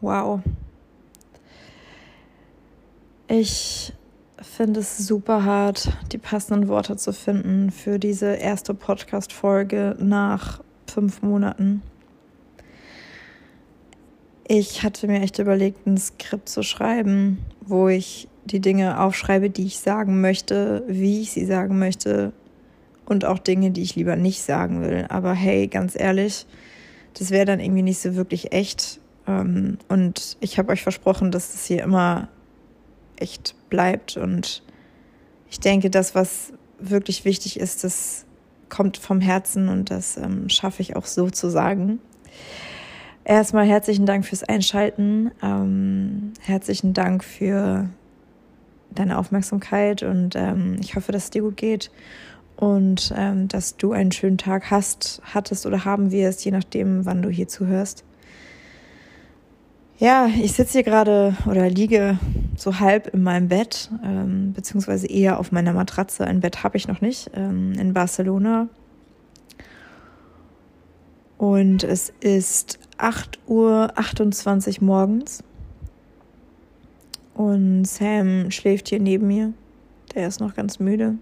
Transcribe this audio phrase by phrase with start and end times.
[0.00, 0.40] Wow.
[3.28, 3.92] Ich
[4.40, 11.22] finde es super hart, die passenden Worte zu finden für diese erste Podcast-Folge nach fünf
[11.22, 11.82] Monaten.
[14.46, 19.66] Ich hatte mir echt überlegt, ein Skript zu schreiben, wo ich die Dinge aufschreibe, die
[19.66, 22.32] ich sagen möchte, wie ich sie sagen möchte
[23.06, 25.06] und auch Dinge, die ich lieber nicht sagen will.
[25.08, 26.46] Aber hey, ganz ehrlich,
[27.18, 29.00] das wäre dann irgendwie nicht so wirklich echt.
[29.26, 32.28] Ähm, und ich habe euch versprochen, dass das hier immer
[33.16, 34.16] echt bleibt.
[34.16, 34.62] Und
[35.50, 38.26] ich denke, das, was wirklich wichtig ist, das
[38.68, 42.00] kommt vom Herzen und das ähm, schaffe ich auch so zu sagen.
[43.24, 45.30] Erstmal herzlichen Dank fürs Einschalten.
[45.42, 47.88] Ähm, herzlichen Dank für
[48.90, 51.90] deine Aufmerksamkeit und ähm, ich hoffe, dass es dir gut geht
[52.56, 57.22] und ähm, dass du einen schönen Tag hast, hattest oder haben wirst, je nachdem, wann
[57.22, 58.04] du hier zuhörst.
[59.98, 62.18] Ja, ich sitze hier gerade oder liege
[62.54, 66.26] so halb in meinem Bett, ähm, beziehungsweise eher auf meiner Matratze.
[66.26, 68.68] Ein Bett habe ich noch nicht, ähm, in Barcelona.
[71.38, 75.42] Und es ist 8.28 Uhr morgens.
[77.32, 79.54] Und Sam schläft hier neben mir.
[80.14, 81.14] Der ist noch ganz müde.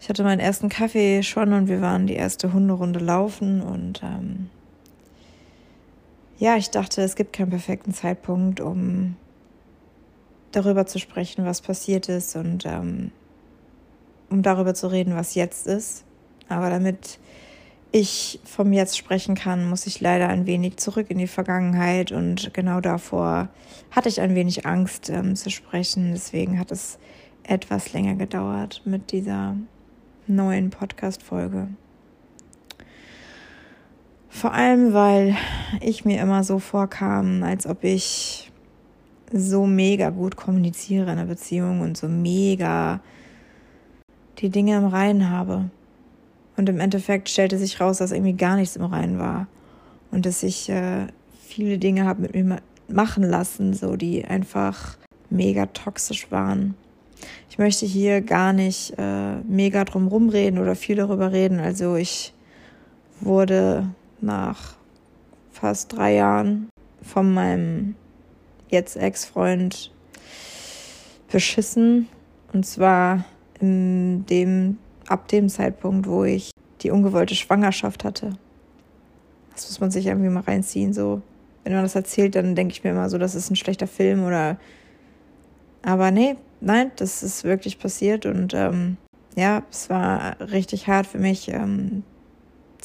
[0.00, 4.50] Ich hatte meinen ersten Kaffee schon und wir waren die erste Hunderunde laufen und ähm,
[6.38, 9.16] ja, ich dachte, es gibt keinen perfekten Zeitpunkt, um
[10.52, 13.10] darüber zu sprechen, was passiert ist und ähm,
[14.30, 16.04] um darüber zu reden, was jetzt ist.
[16.48, 17.18] Aber damit
[17.92, 22.52] ich vom Jetzt sprechen kann, muss ich leider ein wenig zurück in die Vergangenheit und
[22.52, 23.48] genau davor
[23.90, 26.10] hatte ich ein wenig Angst ähm, zu sprechen.
[26.12, 26.98] Deswegen hat es
[27.42, 29.56] etwas länger gedauert mit dieser
[30.26, 31.68] neuen Podcast-Folge.
[34.36, 35.34] Vor allem, weil
[35.80, 38.52] ich mir immer so vorkam, als ob ich
[39.32, 43.00] so mega gut kommuniziere in einer Beziehung und so mega
[44.36, 45.70] die Dinge im Reinen habe.
[46.58, 49.46] Und im Endeffekt stellte sich raus, dass irgendwie gar nichts im Reinen war.
[50.10, 51.06] Und dass ich äh,
[51.40, 52.58] viele Dinge habe mit mir
[52.88, 54.98] machen lassen, so die einfach
[55.30, 56.74] mega toxisch waren.
[57.48, 61.58] Ich möchte hier gar nicht äh, mega drum rumreden oder viel darüber reden.
[61.58, 62.34] Also ich
[63.22, 63.88] wurde
[64.20, 64.74] nach
[65.50, 66.68] fast drei Jahren
[67.02, 67.94] von meinem
[68.68, 69.92] jetzt Ex-Freund
[71.30, 72.08] beschissen.
[72.52, 73.24] Und zwar
[73.60, 74.78] in dem,
[75.08, 76.50] ab dem Zeitpunkt, wo ich
[76.82, 78.36] die ungewollte Schwangerschaft hatte.
[79.52, 80.92] Das muss man sich irgendwie mal reinziehen.
[80.92, 81.22] So,
[81.64, 84.24] wenn man das erzählt, dann denke ich mir immer so, das ist ein schlechter Film
[84.24, 84.58] oder.
[85.82, 88.96] Aber nee, nein, das ist wirklich passiert und ähm,
[89.36, 92.02] ja, es war richtig hart für mich, ähm,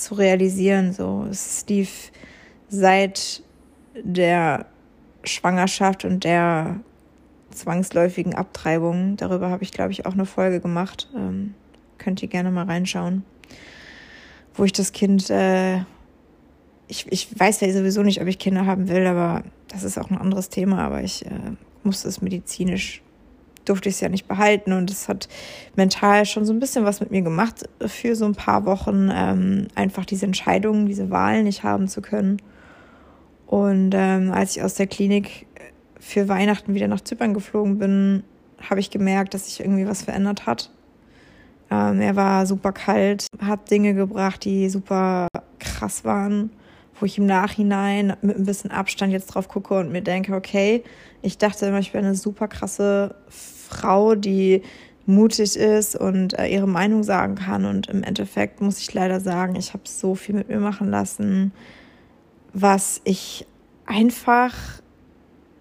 [0.02, 0.94] zu realisieren.
[0.94, 2.12] So, es lief
[2.70, 3.44] seit
[3.96, 4.66] der
[5.24, 6.80] Schwangerschaft und der
[7.52, 9.18] zwangsläufigen Abtreibung.
[9.18, 11.10] Darüber habe ich, glaube ich, auch eine Folge gemacht.
[11.16, 11.54] Ähm,
[11.98, 13.24] könnt ihr gerne mal reinschauen.
[14.54, 15.80] Wo ich das Kind, äh,
[16.88, 20.10] ich, ich weiß ja sowieso nicht, ob ich Kinder haben will, aber das ist auch
[20.10, 21.30] ein anderes Thema, aber ich äh,
[21.84, 23.02] musste es medizinisch
[23.66, 25.28] durfte ich es ja nicht behalten und es hat
[25.76, 29.68] mental schon so ein bisschen was mit mir gemacht für so ein paar Wochen, ähm,
[29.76, 32.42] einfach diese Entscheidungen, diese Wahlen nicht haben zu können.
[33.48, 35.46] Und ähm, als ich aus der Klinik
[36.00, 38.24] für Weihnachten wieder nach Zypern geflogen bin,
[38.70, 40.72] habe ich gemerkt, dass sich irgendwie was verändert hat.
[41.70, 45.28] Ähm, er war super kalt, hat Dinge gebracht, die super
[45.60, 46.52] krass waren,
[47.02, 50.84] wo ich im Nachhinein mit ein bisschen Abstand jetzt drauf gucke und mir denke, okay,
[51.22, 54.62] ich dachte immer, ich wäre eine super krasse Frau, die
[55.08, 57.66] mutig ist und äh, ihre Meinung sagen kann.
[57.66, 61.52] Und im Endeffekt muss ich leider sagen, ich habe so viel mit mir machen lassen,
[62.54, 63.48] was ich
[63.86, 64.54] einfach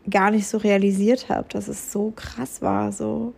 [0.08, 2.92] gar nicht so realisiert habe, dass es so krass war.
[2.92, 3.32] So,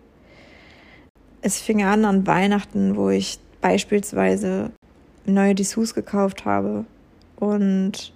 [1.41, 4.72] es fing an an Weihnachten, wo ich beispielsweise
[5.24, 6.84] neue Dessous gekauft habe
[7.42, 8.12] und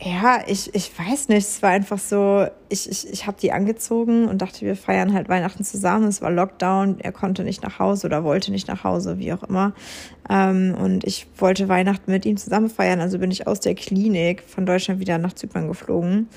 [0.00, 4.28] ja, ich, ich weiß nicht, es war einfach so, ich, ich, ich habe die angezogen
[4.28, 6.06] und dachte, wir feiern halt Weihnachten zusammen.
[6.06, 9.42] Es war Lockdown, er konnte nicht nach Hause oder wollte nicht nach Hause, wie auch
[9.42, 9.74] immer.
[10.30, 14.42] Ähm, und ich wollte Weihnachten mit ihm zusammen feiern, also bin ich aus der Klinik
[14.42, 16.30] von Deutschland wieder nach Zypern geflogen.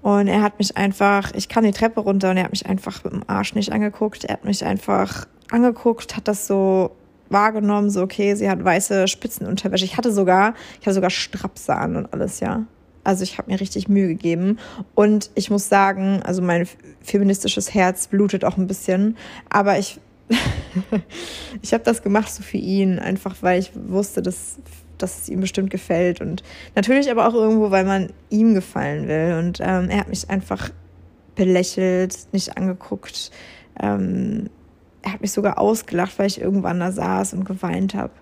[0.00, 3.02] Und er hat mich einfach, ich kam die Treppe runter und er hat mich einfach
[3.02, 4.24] mit dem Arsch nicht angeguckt.
[4.24, 6.92] Er hat mich einfach angeguckt, hat das so
[7.34, 9.84] wahrgenommen, so okay, sie hat weiße Spitzenunterwäsche.
[9.84, 12.64] Ich hatte sogar, ich hatte sogar Strapse an und alles, ja.
[13.04, 14.58] Also ich habe mir richtig Mühe gegeben.
[14.94, 16.66] Und ich muss sagen, also mein
[17.02, 19.18] feministisches Herz blutet auch ein bisschen.
[19.50, 20.00] Aber ich,
[21.60, 24.56] ich habe das gemacht so für ihn, einfach weil ich wusste, dass
[24.98, 26.20] dass es ihm bestimmt gefällt.
[26.20, 26.42] Und
[26.74, 29.36] natürlich aber auch irgendwo, weil man ihm gefallen will.
[29.38, 30.70] Und ähm, er hat mich einfach
[31.34, 33.30] belächelt, nicht angeguckt.
[33.80, 34.50] Ähm,
[35.04, 38.12] er hat mich sogar ausgelacht, weil ich irgendwann da saß und geweint habe.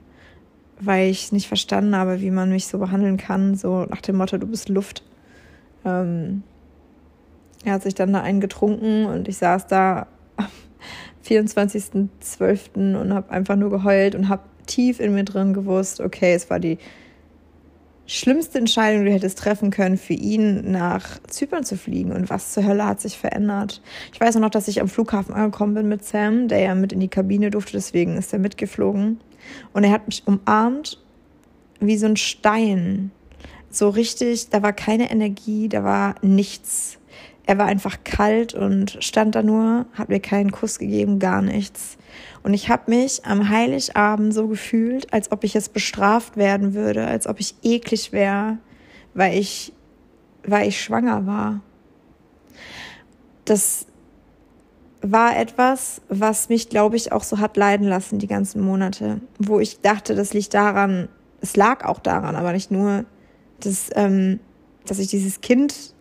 [0.80, 3.54] Weil ich nicht verstanden habe, wie man mich so behandeln kann.
[3.54, 5.04] So nach dem Motto, du bist Luft.
[5.84, 6.42] Ähm,
[7.64, 10.46] er hat sich dann da einen getrunken und ich saß da am
[11.24, 12.96] 24.12.
[12.96, 16.58] und habe einfach nur geheult und habe tief in mir drin gewusst, okay, es war
[16.58, 16.78] die
[18.18, 22.12] schlimmste Entscheidung, die du hättest treffen können, für ihn nach Zypern zu fliegen.
[22.12, 23.82] Und was zur Hölle hat sich verändert?
[24.12, 26.92] Ich weiß auch noch, dass ich am Flughafen angekommen bin mit Sam, der ja mit
[26.92, 29.20] in die Kabine durfte, deswegen ist er mitgeflogen.
[29.72, 30.98] Und er hat mich umarmt
[31.80, 33.10] wie so ein Stein.
[33.70, 36.98] So richtig, da war keine Energie, da war nichts.
[37.44, 41.96] Er war einfach kalt und stand da nur, hat mir keinen Kuss gegeben, gar nichts.
[42.42, 47.06] Und ich habe mich am Heiligabend so gefühlt, als ob ich jetzt bestraft werden würde,
[47.06, 48.58] als ob ich eklig wäre,
[49.14, 49.72] weil ich,
[50.46, 51.60] weil ich schwanger war.
[53.44, 53.86] Das
[55.02, 59.58] war etwas, was mich, glaube ich, auch so hat leiden lassen die ganzen Monate, wo
[59.58, 61.08] ich dachte, das liegt daran,
[61.40, 63.04] es lag auch daran, aber nicht nur,
[63.60, 64.38] dass, ähm,
[64.86, 65.94] dass ich dieses Kind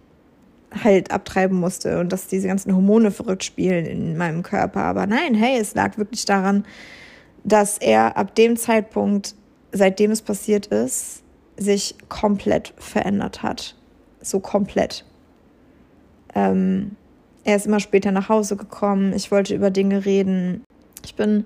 [0.71, 4.81] halt abtreiben musste und dass diese ganzen Hormone verrückt spielen in meinem Körper.
[4.81, 6.65] Aber nein, hey, es lag wirklich daran,
[7.43, 9.35] dass er ab dem Zeitpunkt,
[9.71, 11.23] seitdem es passiert ist,
[11.57, 13.75] sich komplett verändert hat.
[14.21, 15.05] So komplett.
[16.33, 16.95] Ähm,
[17.43, 19.13] er ist immer später nach Hause gekommen.
[19.13, 20.63] Ich wollte über Dinge reden.
[21.03, 21.45] Ich bin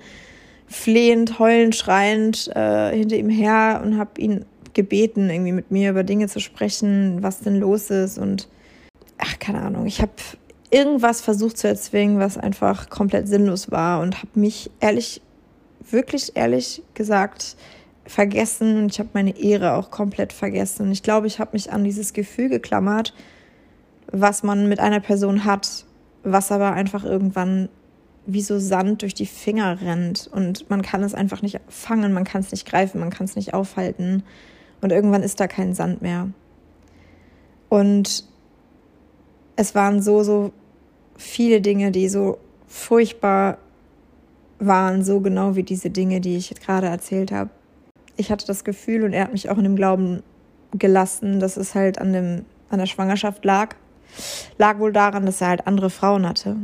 [0.67, 6.03] flehend, heulend, schreiend äh, hinter ihm her und habe ihn gebeten, irgendwie mit mir über
[6.03, 8.49] Dinge zu sprechen, was denn los ist und
[9.17, 10.11] ach, keine Ahnung, ich habe
[10.69, 15.21] irgendwas versucht zu erzwingen, was einfach komplett sinnlos war und habe mich ehrlich,
[15.89, 17.55] wirklich ehrlich gesagt
[18.05, 20.87] vergessen und ich habe meine Ehre auch komplett vergessen.
[20.87, 23.13] Und ich glaube, ich habe mich an dieses Gefühl geklammert,
[24.11, 25.85] was man mit einer Person hat,
[26.23, 27.69] was aber einfach irgendwann
[28.27, 32.23] wie so Sand durch die Finger rennt und man kann es einfach nicht fangen, man
[32.23, 34.23] kann es nicht greifen, man kann es nicht aufhalten
[34.81, 36.29] und irgendwann ist da kein Sand mehr.
[37.69, 38.25] Und
[39.55, 40.51] es waren so, so
[41.17, 42.37] viele Dinge, die so
[42.67, 43.57] furchtbar
[44.59, 47.49] waren, so genau wie diese Dinge, die ich gerade erzählt habe.
[48.17, 50.23] Ich hatte das Gefühl und er hat mich auch in dem Glauben
[50.71, 53.75] gelassen, dass es halt an, dem, an der Schwangerschaft lag.
[54.57, 56.55] Lag wohl daran, dass er halt andere Frauen hatte.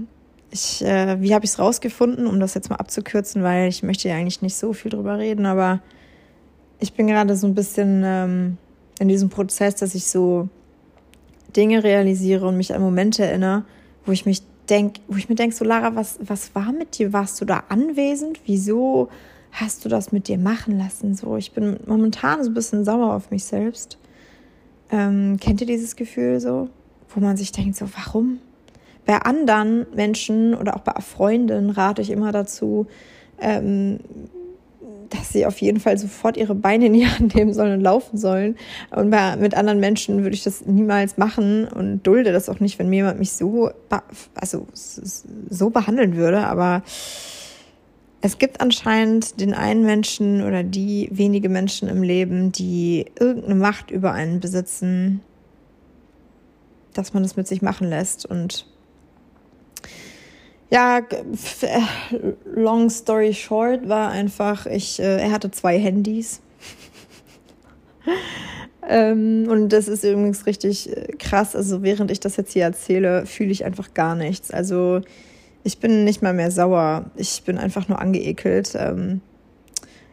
[0.51, 4.09] Ich, äh, wie habe ich es rausgefunden, um das jetzt mal abzukürzen, weil ich möchte
[4.09, 5.81] ja eigentlich nicht so viel drüber reden, aber
[6.79, 8.57] ich bin gerade so ein bisschen ähm,
[8.99, 10.49] in diesem Prozess, dass ich so
[11.55, 13.65] Dinge realisiere und mich an Momente erinnere,
[14.05, 17.13] wo ich mich denke, wo ich mir denke, so Lara, was, was war mit dir?
[17.13, 18.39] Warst du da anwesend?
[18.45, 19.09] Wieso
[19.51, 21.15] hast du das mit dir machen lassen?
[21.15, 23.97] So, ich bin momentan so ein bisschen sauer auf mich selbst.
[24.91, 26.69] Ähm, kennt ihr dieses Gefühl so,
[27.09, 28.39] wo man sich denkt, so, warum?
[29.05, 32.87] Bei anderen Menschen oder auch bei Freunden rate ich immer dazu,
[33.39, 33.99] ähm,
[35.11, 38.17] dass sie auf jeden Fall sofort ihre Beine in die Hand nehmen sollen und laufen
[38.17, 38.57] sollen.
[38.89, 42.79] Und bei, mit anderen Menschen würde ich das niemals machen und dulde das auch nicht,
[42.79, 43.71] wenn mir jemand mich so,
[44.33, 46.45] also so behandeln würde.
[46.47, 46.83] Aber
[48.21, 53.91] es gibt anscheinend den einen Menschen oder die wenige Menschen im Leben, die irgendeine Macht
[53.91, 55.21] über einen besitzen,
[56.93, 58.67] dass man das mit sich machen lässt und
[60.71, 61.81] ja, äh,
[62.45, 66.41] long story short war einfach, ich, äh, er hatte zwei Handys.
[68.87, 71.57] ähm, und das ist übrigens richtig äh, krass.
[71.57, 74.49] Also während ich das jetzt hier erzähle, fühle ich einfach gar nichts.
[74.49, 75.01] Also
[75.65, 77.11] ich bin nicht mal mehr sauer.
[77.17, 78.73] Ich bin einfach nur angeekelt.
[78.75, 79.19] Ähm,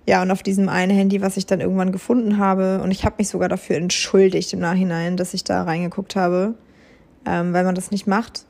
[0.07, 3.17] ja, und auf diesem einen Handy, was ich dann irgendwann gefunden habe, und ich habe
[3.19, 6.55] mich sogar dafür entschuldigt im Nachhinein, dass ich da reingeguckt habe,
[7.27, 8.48] ähm, weil man das nicht macht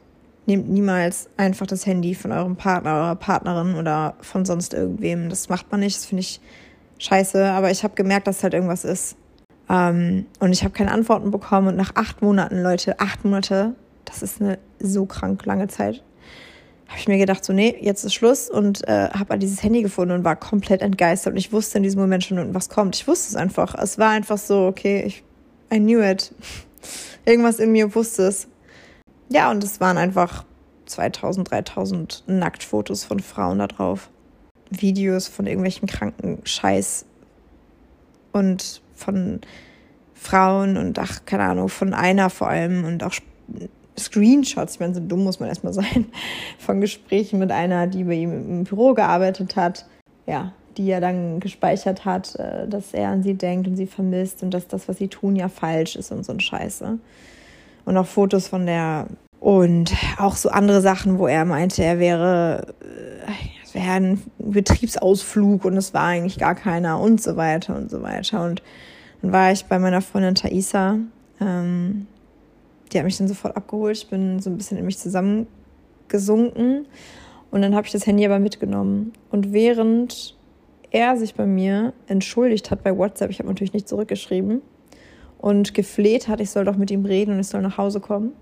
[0.49, 5.29] nehmt niemals einfach das Handy von eurem Partner oder Partnerin oder von sonst irgendwem.
[5.29, 6.41] Das macht man nicht, das finde ich
[6.99, 9.17] scheiße, aber ich habe gemerkt, dass halt irgendwas ist.
[9.69, 13.75] Ähm, und ich habe keine Antworten bekommen und nach acht Monaten, Leute, acht Monate,
[14.07, 16.03] das ist eine so krank lange Zeit,
[16.89, 19.83] habe ich mir gedacht, so, nee, jetzt ist Schluss und äh, habe halt dieses Handy
[19.83, 22.97] gefunden und war komplett entgeistert und ich wusste in diesem Moment schon, was kommt.
[22.97, 23.75] Ich wusste es einfach.
[23.75, 25.23] Es war einfach so, okay, ich,
[25.71, 26.33] I knew it.
[27.27, 28.49] Irgendwas in mir wusste es.
[29.29, 30.45] Ja, und es waren einfach
[30.87, 34.09] 2000, 3000 Nacktfotos von Frauen da drauf.
[34.71, 37.07] Videos von irgendwelchen kranken Scheiß
[38.33, 39.41] und von
[40.15, 43.15] Frauen und ach, keine Ahnung, von einer vor allem und auch
[43.99, 46.07] Screenshots, ich meine, so dumm muss man erstmal sein,
[46.59, 49.87] von Gesprächen mit einer, die bei ihm im Büro gearbeitet hat.
[50.27, 54.43] Ja, die er dann gespeichert hat, äh, dass er an sie denkt und sie vermisst
[54.43, 56.99] und dass das, was sie tun, ja falsch ist und so ein Scheiße.
[57.89, 59.07] Und auch Fotos von der
[59.41, 63.33] und auch so andere Sachen, wo er meinte, er wäre, äh,
[63.65, 68.03] es wäre ein Betriebsausflug und es war eigentlich gar keiner und so weiter und so
[68.03, 68.45] weiter.
[68.45, 68.63] Und
[69.23, 70.99] dann war ich bei meiner Freundin Thaisa.
[71.41, 72.07] Ähm,
[72.93, 73.97] die hat mich dann sofort abgeholt.
[73.97, 76.85] Ich bin so ein bisschen in mich zusammengesunken.
[77.51, 79.15] Und dann habe ich das Handy aber mitgenommen.
[79.31, 80.37] Und während
[80.91, 84.61] er sich bei mir entschuldigt hat bei WhatsApp, ich habe natürlich nicht zurückgeschrieben,
[85.39, 88.33] und gefleht hat, ich soll doch mit ihm reden und ich soll nach Hause kommen,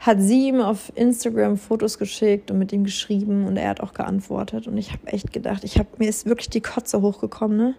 [0.00, 3.94] hat sie ihm auf Instagram Fotos geschickt und mit ihm geschrieben und er hat auch
[3.94, 4.66] geantwortet.
[4.66, 7.74] Und ich habe echt gedacht, ich habe mir ist wirklich die Kotze hochgekommen, ne?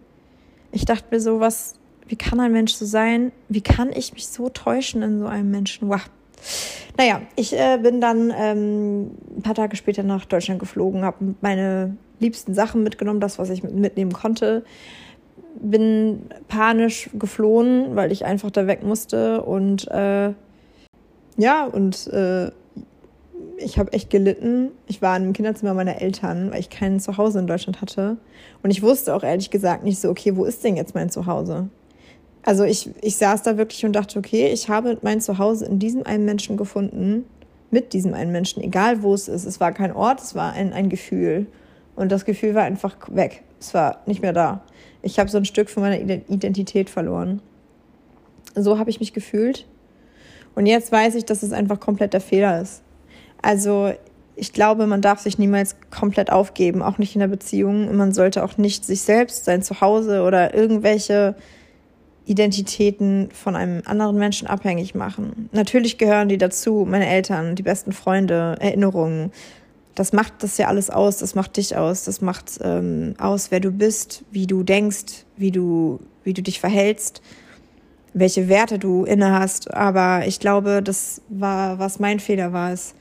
[0.72, 1.76] Ich dachte mir so, was,
[2.08, 3.32] wie kann ein Mensch so sein?
[3.48, 5.90] Wie kann ich mich so täuschen in so einem Menschen?
[5.90, 6.02] Wow.
[6.98, 11.98] Naja, ich äh, bin dann ähm, ein paar Tage später nach Deutschland geflogen, habe meine
[12.20, 14.64] liebsten Sachen mitgenommen, das, was ich mitnehmen konnte.
[15.62, 19.44] Bin panisch geflohen, weil ich einfach da weg musste.
[19.44, 20.34] Und äh,
[21.38, 22.52] ja, und äh,
[23.58, 24.72] ich habe echt gelitten.
[24.88, 28.18] Ich war im Kinderzimmer meiner Eltern, weil ich kein Zuhause in Deutschland hatte.
[28.62, 31.70] Und ich wusste auch ehrlich gesagt nicht so, okay, wo ist denn jetzt mein Zuhause?
[32.44, 36.06] Also ich, ich saß da wirklich und dachte, okay, ich habe mein Zuhause in diesem
[36.06, 37.26] einen Menschen gefunden,
[37.72, 39.46] mit diesem einen Menschen, egal wo es ist.
[39.46, 41.48] Es war kein Ort, es war ein, ein Gefühl.
[41.96, 43.44] Und das Gefühl war einfach weg.
[43.60, 44.62] Es war nicht mehr da.
[45.04, 47.42] Ich habe so ein Stück von meiner Identität verloren.
[48.56, 49.68] So habe ich mich gefühlt.
[50.56, 52.82] Und jetzt weiß ich, dass es einfach komplett der Fehler ist.
[53.42, 53.94] Also
[54.36, 57.96] ich glaube, man darf sich niemals komplett aufgeben, auch nicht in der Beziehung.
[57.96, 61.36] Man sollte auch nicht sich selbst, sein Zuhause oder irgendwelche
[62.26, 65.50] Identitäten von einem anderen Menschen abhängig machen.
[65.52, 69.32] Natürlich gehören die dazu, meine Eltern, die besten Freunde, Erinnerungen.
[69.96, 73.60] Das macht das ja alles aus, das macht dich aus, das macht ähm, aus, wer
[73.60, 77.22] du bist, wie du denkst, wie du, wie du dich verhältst,
[78.14, 79.72] welche Werte du inne hast.
[79.72, 82.96] Aber ich glaube, das war, was mein Fehler war, ist,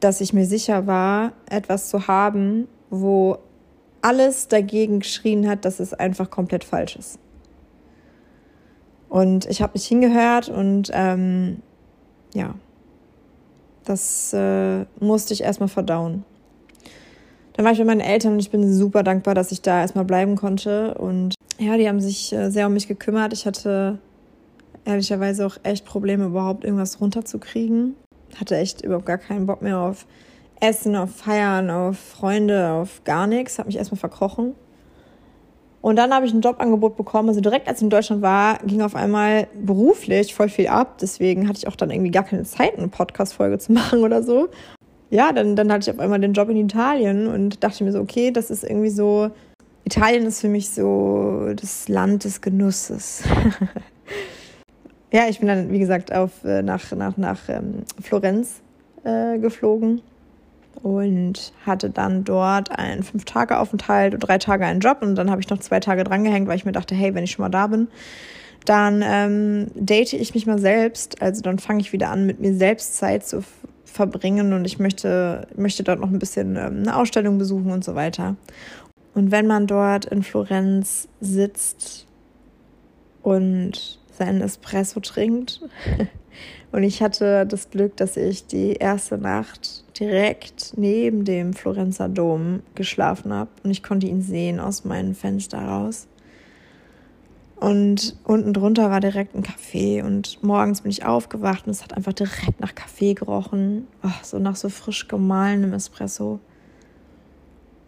[0.00, 3.38] dass ich mir sicher war, etwas zu haben, wo
[4.02, 7.18] alles dagegen geschrien hat, dass es einfach komplett falsch ist.
[9.08, 11.62] Und ich habe mich hingehört und ähm,
[12.34, 12.54] ja,
[13.84, 16.24] das äh, musste ich erstmal verdauen.
[17.54, 20.04] Dann war ich bei meinen Eltern und ich bin super dankbar, dass ich da erstmal
[20.04, 20.94] bleiben konnte.
[20.94, 23.32] Und ja, die haben sich äh, sehr um mich gekümmert.
[23.32, 23.98] Ich hatte
[24.84, 27.94] ehrlicherweise auch echt Probleme, überhaupt irgendwas runterzukriegen.
[28.40, 30.06] Hatte echt überhaupt gar keinen Bock mehr auf
[30.60, 33.58] Essen, auf Feiern, auf Freunde, auf gar nichts.
[33.58, 34.54] Habe mich erstmal verkrochen.
[35.82, 37.28] Und dann habe ich ein Jobangebot bekommen.
[37.28, 40.98] Also direkt als ich in Deutschland war, ging auf einmal beruflich voll viel ab.
[41.02, 44.48] Deswegen hatte ich auch dann irgendwie gar keine Zeit, eine Podcast-Folge zu machen oder so.
[45.10, 48.00] Ja, dann, dann hatte ich auf einmal den Job in Italien und dachte mir so,
[48.00, 49.30] okay, das ist irgendwie so.
[49.84, 53.24] Italien ist für mich so das Land des Genusses.
[55.12, 58.62] ja, ich bin dann, wie gesagt, auf, äh, nach, nach, nach ähm, Florenz
[59.02, 60.00] äh, geflogen
[60.82, 65.48] und hatte dann dort einen Fünf-Tage-Aufenthalt und drei Tage einen Job und dann habe ich
[65.48, 67.88] noch zwei Tage drangehängt, weil ich mir dachte, hey, wenn ich schon mal da bin,
[68.64, 71.20] dann ähm, date ich mich mal selbst.
[71.20, 73.42] Also dann fange ich wieder an, mit mir selbst Zeit zu
[73.84, 77.94] verbringen und ich möchte, möchte dort noch ein bisschen ähm, eine Ausstellung besuchen und so
[77.94, 78.36] weiter.
[79.14, 82.06] Und wenn man dort in Florenz sitzt
[83.22, 85.60] und seinen Espresso trinkt,
[86.72, 92.62] und ich hatte das Glück, dass ich die erste Nacht direkt neben dem Florenzer Dom
[92.74, 96.08] geschlafen habe und ich konnte ihn sehen aus meinem Fenster raus.
[97.56, 101.96] Und unten drunter war direkt ein Café und morgens bin ich aufgewacht und es hat
[101.96, 106.40] einfach direkt nach Kaffee gerochen, oh, so nach so frisch gemahlenem Espresso.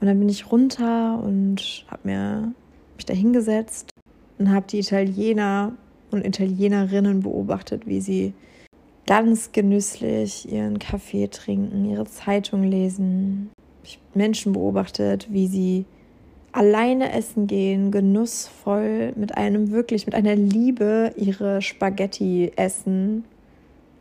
[0.01, 2.53] Und dann bin ich runter und habe mir
[2.95, 3.91] mich da hingesetzt
[4.39, 5.73] und habe die Italiener
[6.13, 8.35] und Italienerinnen beobachtet, wie sie
[9.07, 13.51] ganz genüsslich ihren Kaffee trinken, ihre Zeitung lesen.
[13.83, 15.85] Ich Menschen beobachtet, wie sie
[16.53, 23.25] alleine essen gehen, genussvoll, mit einem wirklich, mit einer Liebe ihre Spaghetti essen,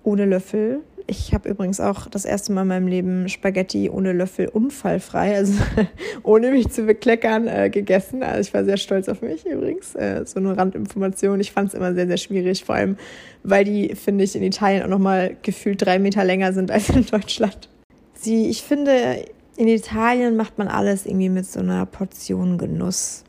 [0.04, 0.82] ohne Löffel.
[1.06, 5.54] Ich habe übrigens auch das erste Mal in meinem Leben Spaghetti ohne Löffel unfallfrei, also
[6.24, 8.24] ohne mich zu bekleckern, äh, gegessen.
[8.24, 9.96] Also ich war sehr stolz auf mich übrigens.
[9.96, 11.40] Äh, so eine Randinformation.
[11.42, 12.98] Ich fand es immer sehr, sehr schwierig, vor allem,
[13.44, 17.06] weil die, finde ich, in Italien auch nochmal gefühlt drei Meter länger sind als in
[17.06, 17.70] Deutschland.
[18.14, 19.26] Sie, ich finde,
[19.58, 23.26] in Italien macht man alles irgendwie mit so einer Portion Genuss.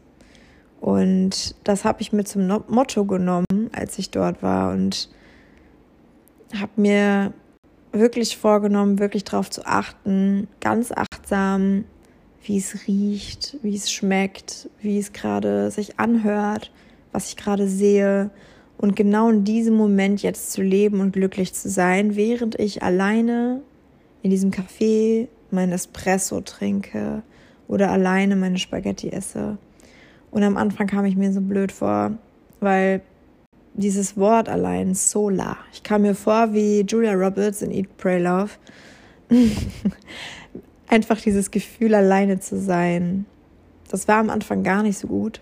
[0.80, 5.08] Und das habe ich mir zum Motto genommen, als ich dort war und
[6.54, 7.32] habe mir
[7.94, 11.84] wirklich vorgenommen, wirklich darauf zu achten, ganz achtsam
[12.46, 16.70] wie es riecht, wie es schmeckt, wie es gerade sich anhört,
[17.12, 18.30] was ich gerade sehe.
[18.76, 23.62] Und genau in diesem Moment jetzt zu leben und glücklich zu sein, während ich alleine
[24.22, 27.22] in diesem Café mein Espresso trinke
[27.68, 29.56] oder alleine meine Spaghetti esse.
[30.30, 32.12] Und am Anfang kam ich mir so blöd vor,
[32.60, 33.00] weil
[33.74, 38.50] dieses Wort allein, Sola, ich kam mir vor wie Julia Roberts in Eat, Pray, Love.
[40.88, 43.26] Einfach dieses Gefühl, alleine zu sein.
[43.90, 45.40] Das war am Anfang gar nicht so gut.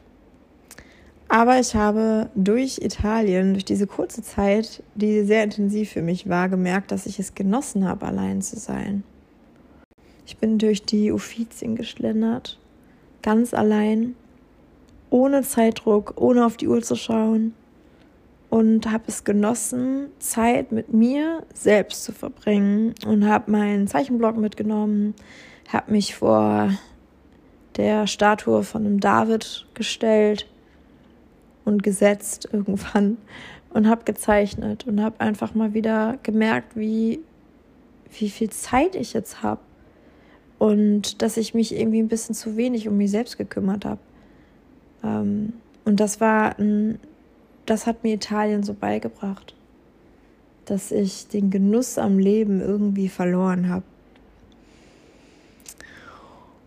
[1.29, 6.49] Aber ich habe durch Italien, durch diese kurze Zeit, die sehr intensiv für mich war,
[6.49, 9.03] gemerkt, dass ich es genossen habe, allein zu sein.
[10.27, 12.59] Ich bin durch die Uffizien geschlendert,
[13.23, 14.15] ganz allein,
[15.11, 17.55] ohne Zeitdruck, ohne auf die Uhr zu schauen
[18.53, 25.15] und habe es genossen, Zeit mit mir selbst zu verbringen und habe meinen Zeichenblock mitgenommen,
[25.69, 26.69] habe mich vor
[27.79, 30.47] der Statue von einem David gestellt
[31.65, 33.17] und gesetzt irgendwann
[33.71, 37.21] und habe gezeichnet und habe einfach mal wieder gemerkt, wie,
[38.19, 39.63] wie viel Zeit ich jetzt habe
[40.59, 44.01] und dass ich mich irgendwie ein bisschen zu wenig um mich selbst gekümmert habe.
[45.03, 45.55] Ähm,
[45.87, 46.99] und das war ein,
[47.67, 49.55] das hat mir Italien so beigebracht,
[50.65, 53.85] dass ich den Genuss am Leben irgendwie verloren habe.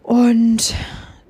[0.04, 0.76] Und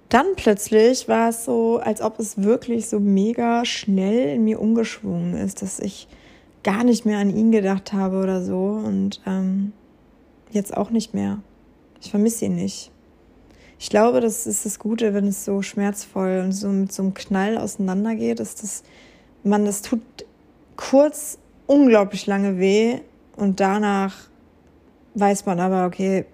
[0.10, 5.36] dann plötzlich war es so, als ob es wirklich so mega schnell in mir umgeschwungen
[5.36, 6.08] ist, dass ich
[6.64, 9.72] gar nicht mehr an ihn gedacht habe oder so und ähm,
[10.52, 11.40] jetzt auch nicht mehr.
[12.02, 12.92] Ich vermisse ihn nicht.
[13.80, 17.14] Ich glaube, das ist das Gute, wenn es so schmerzvoll und so mit so einem
[17.14, 18.84] Knall auseinandergeht, ist dass
[19.46, 20.02] man das tut
[20.76, 21.38] kurz
[21.68, 23.00] unglaublich lange weh
[23.36, 24.14] und danach
[25.14, 26.26] weiß man aber, okay,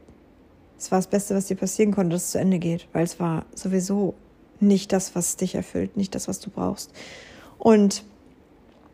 [0.77, 3.19] es war das Beste, was dir passieren konnte, dass es zu Ende geht, weil es
[3.19, 4.15] war sowieso
[4.59, 6.91] nicht das, was dich erfüllt, nicht das, was du brauchst.
[7.59, 8.03] Und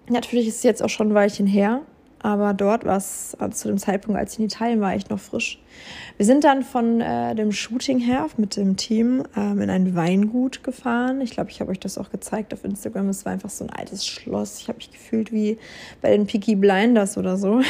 [0.10, 1.82] natürlich ist es jetzt auch schon ein Weilchen her,
[2.20, 5.20] aber dort war es also zu dem Zeitpunkt, als ich in Italien war, echt noch
[5.20, 5.62] frisch.
[6.18, 10.64] Wir sind dann von äh, dem Shooting her mit dem Team ähm, in ein Weingut
[10.64, 11.22] gefahren.
[11.22, 13.10] Ich glaube, ich habe euch das auch gezeigt auf Instagram.
[13.10, 14.60] Es war einfach so ein altes Schloss.
[14.60, 15.58] Ich habe mich gefühlt wie
[16.02, 17.62] bei den Peaky Blinders oder so.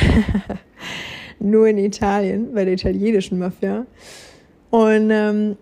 [1.39, 3.85] nur in Italien, bei der italienischen Mafia.
[4.69, 5.57] Und ähm,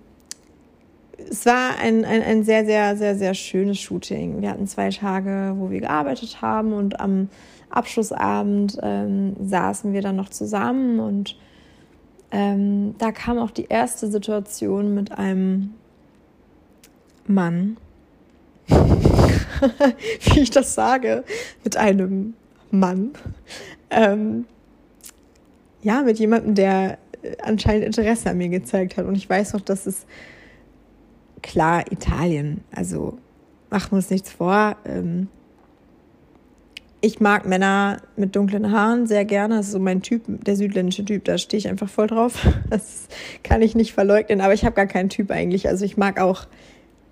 [1.29, 4.41] es war ein, ein, ein sehr, sehr, sehr, sehr schönes Shooting.
[4.41, 7.29] Wir hatten zwei Tage, wo wir gearbeitet haben und am
[7.69, 11.37] Abschlussabend ähm, saßen wir dann noch zusammen und
[12.31, 15.73] ähm, da kam auch die erste Situation mit einem
[17.27, 17.77] Mann,
[18.67, 21.23] wie ich das sage,
[21.63, 22.33] mit einem
[22.71, 23.11] Mann,
[23.89, 24.45] ähm,
[25.81, 29.05] ja, mit jemandem, der äh, anscheinend Interesse an mir gezeigt hat.
[29.05, 30.05] Und ich weiß noch, dass es
[31.41, 33.17] klar Italien, also
[33.69, 34.75] machen wir uns nichts vor.
[34.83, 35.27] Ähm,
[37.05, 39.57] ich mag Männer mit dunklen Haaren sehr gerne.
[39.57, 41.23] Das ist so mein Typ, der südländische Typ.
[41.25, 42.47] Da stehe ich einfach voll drauf.
[42.69, 43.07] Das
[43.43, 44.41] kann ich nicht verleugnen.
[44.41, 45.67] Aber ich habe gar keinen Typ eigentlich.
[45.69, 46.47] Also ich mag auch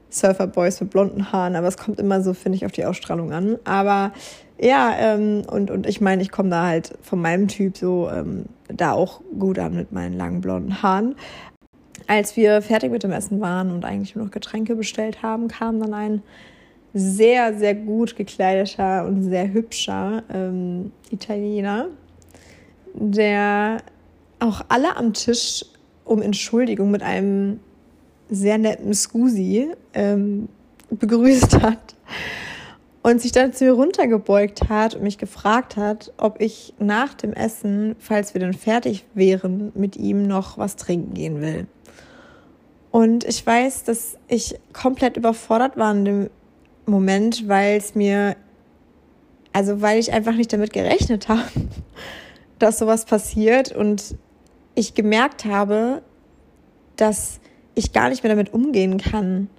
[0.09, 1.55] Surferboys mit blonden Haaren.
[1.55, 3.59] Aber es kommt immer so, finde ich, auf die Ausstrahlung an.
[3.65, 4.13] Aber
[4.59, 8.45] ja, ähm, und, und ich meine, ich komme da halt von meinem Typ so ähm,
[8.67, 11.15] da auch gut an mit meinen langen blonden Haaren.
[12.07, 15.79] Als wir fertig mit dem Essen waren und eigentlich nur noch Getränke bestellt haben, kam
[15.79, 16.23] dann ein
[16.93, 21.87] sehr, sehr gut gekleideter und sehr hübscher ähm, Italiener,
[22.93, 23.77] der
[24.39, 25.65] auch alle am Tisch
[26.05, 27.59] um Entschuldigung mit einem
[28.29, 30.49] sehr netten Scusi ähm,
[30.91, 31.95] begrüßt hat
[33.01, 37.33] und sich dann zu mir runtergebeugt hat und mich gefragt hat, ob ich nach dem
[37.33, 41.67] Essen, falls wir dann fertig wären, mit ihm noch was trinken gehen will.
[42.91, 46.29] Und ich weiß, dass ich komplett überfordert war in dem
[46.85, 48.35] Moment, weil es mir,
[49.51, 51.43] also weil ich einfach nicht damit gerechnet habe,
[52.59, 54.15] dass sowas passiert und
[54.75, 56.01] ich gemerkt habe,
[56.95, 57.39] dass
[57.75, 59.49] ich gar nicht mehr damit umgehen kann,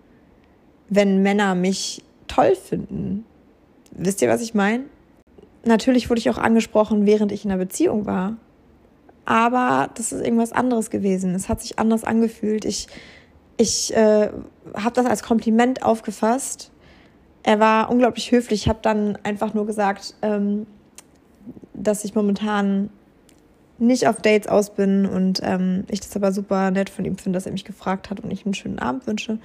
[0.89, 3.25] wenn Männer mich toll finden.
[3.91, 4.85] Wisst ihr, was ich meine?
[5.65, 8.37] Natürlich wurde ich auch angesprochen, während ich in einer Beziehung war.
[9.25, 11.35] Aber das ist irgendwas anderes gewesen.
[11.35, 12.65] Es hat sich anders angefühlt.
[12.65, 12.89] Ich,
[13.57, 14.29] ich äh,
[14.75, 16.71] habe das als Kompliment aufgefasst.
[17.45, 18.63] Er war unglaublich höflich.
[18.63, 20.67] Ich habe dann einfach nur gesagt, ähm,
[21.73, 22.91] dass ich momentan
[23.79, 27.37] nicht auf Dates aus bin und ähm, ich das aber super nett von ihm finde,
[27.37, 29.39] dass er mich gefragt hat und ich einen schönen Abend wünsche.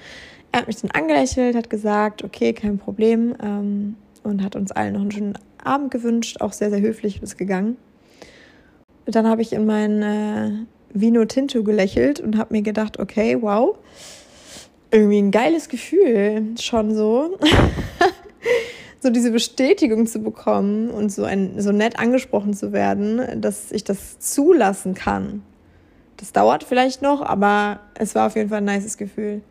[0.52, 3.36] Er hat mich dann angelächelt, hat gesagt, okay, kein Problem.
[3.44, 7.38] Ähm, und hat uns allen noch einen schönen Abend gewünscht, auch sehr, sehr höflich ist
[7.38, 7.78] gegangen.
[9.06, 10.52] Dann habe ich in mein, äh,
[10.94, 13.78] Vino Tinto gelächelt und habe mir gedacht, okay, wow,
[14.92, 17.38] irgendwie ein geiles Gefühl, schon so.
[19.02, 23.84] so diese Bestätigung zu bekommen und so, ein, so nett angesprochen zu werden, dass ich
[23.84, 25.44] das zulassen kann.
[26.18, 29.42] Das dauert vielleicht noch, aber es war auf jeden Fall ein nices Gefühl.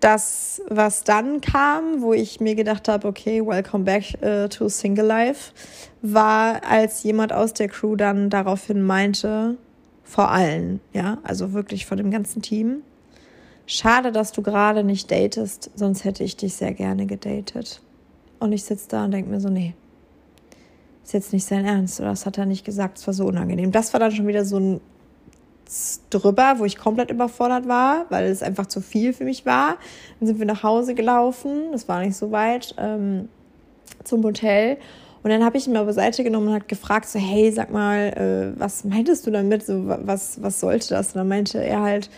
[0.00, 5.06] Das, was dann kam, wo ich mir gedacht habe, okay, welcome back uh, to Single
[5.06, 5.52] Life,
[6.02, 9.56] war, als jemand aus der Crew dann daraufhin meinte,
[10.04, 12.82] vor allen, ja, also wirklich vor dem ganzen Team,
[13.66, 17.80] schade, dass du gerade nicht datest, sonst hätte ich dich sehr gerne gedatet.
[18.38, 19.74] Und ich sitze da und denke mir so, nee,
[21.04, 23.72] ist jetzt nicht sein Ernst oder das hat er nicht gesagt, es war so unangenehm.
[23.72, 24.80] Das war dann schon wieder so ein
[26.10, 29.76] drüber, wo ich komplett überfordert war, weil es einfach zu viel für mich war.
[30.20, 33.28] Dann sind wir nach Hause gelaufen, das war nicht so weit, ähm,
[34.04, 34.78] zum Hotel.
[35.22, 38.54] Und dann habe ich ihn mal beiseite genommen und hat gefragt, so, hey, sag mal,
[38.56, 39.66] äh, was meintest du damit?
[39.66, 41.08] So, was, was sollte das?
[41.08, 42.10] Und dann meinte er halt,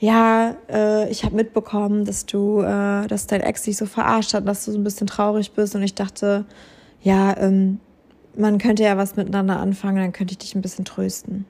[0.00, 4.46] ja, äh, ich habe mitbekommen, dass du, äh, dass dein Ex dich so verarscht hat,
[4.46, 5.74] dass du so ein bisschen traurig bist.
[5.74, 6.44] Und ich dachte,
[7.02, 7.80] ja, ähm,
[8.36, 11.44] man könnte ja was miteinander anfangen, dann könnte ich dich ein bisschen trösten.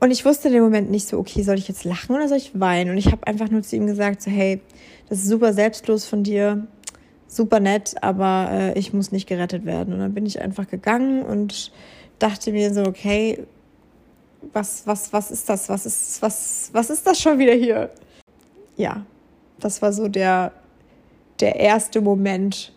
[0.00, 2.38] Und ich wusste in dem Moment nicht so, okay, soll ich jetzt lachen oder soll
[2.38, 2.90] ich weinen?
[2.90, 4.60] Und ich habe einfach nur zu ihm gesagt, so, hey,
[5.08, 6.66] das ist super selbstlos von dir,
[7.28, 9.94] super nett, aber äh, ich muss nicht gerettet werden.
[9.94, 11.70] Und dann bin ich einfach gegangen und
[12.18, 13.46] dachte mir so, okay,
[14.52, 15.68] was, was, was ist das?
[15.68, 17.90] Was ist, was, was ist das schon wieder hier?
[18.76, 19.04] Ja,
[19.60, 20.52] das war so der,
[21.40, 22.72] der erste Moment,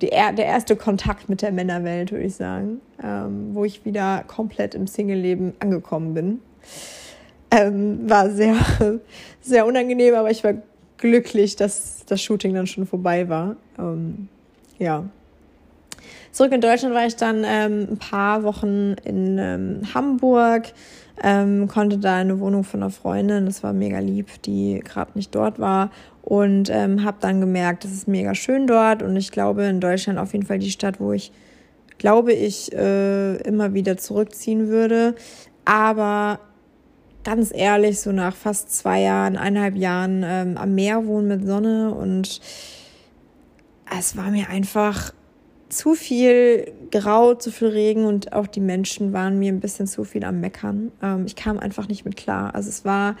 [0.00, 4.74] die, der erste Kontakt mit der Männerwelt, würde ich sagen, ähm, wo ich wieder komplett
[4.74, 6.40] im Single-Leben angekommen bin.
[7.50, 8.56] Ähm, war sehr,
[9.40, 10.54] sehr unangenehm, aber ich war
[10.98, 13.56] glücklich, dass das Shooting dann schon vorbei war.
[13.78, 14.28] Ähm,
[14.78, 15.04] ja,
[16.36, 20.64] Zurück in Deutschland war ich dann ähm, ein paar Wochen in ähm, Hamburg,
[21.22, 25.34] ähm, konnte da eine Wohnung von einer Freundin, das war mega lieb, die gerade nicht
[25.34, 29.64] dort war und ähm, habe dann gemerkt, es ist mega schön dort und ich glaube
[29.64, 31.32] in Deutschland auf jeden Fall die Stadt, wo ich
[31.96, 35.14] glaube ich äh, immer wieder zurückziehen würde,
[35.64, 36.40] aber
[37.24, 41.94] ganz ehrlich, so nach fast zwei Jahren, eineinhalb Jahren ähm, am Meer wohnen mit Sonne
[41.94, 42.42] und
[43.98, 45.14] es war mir einfach
[45.68, 50.04] zu viel Grau, zu viel Regen und auch die Menschen waren mir ein bisschen zu
[50.04, 50.92] viel am Meckern.
[51.02, 52.54] Ähm, ich kam einfach nicht mit klar.
[52.54, 53.16] Also es war,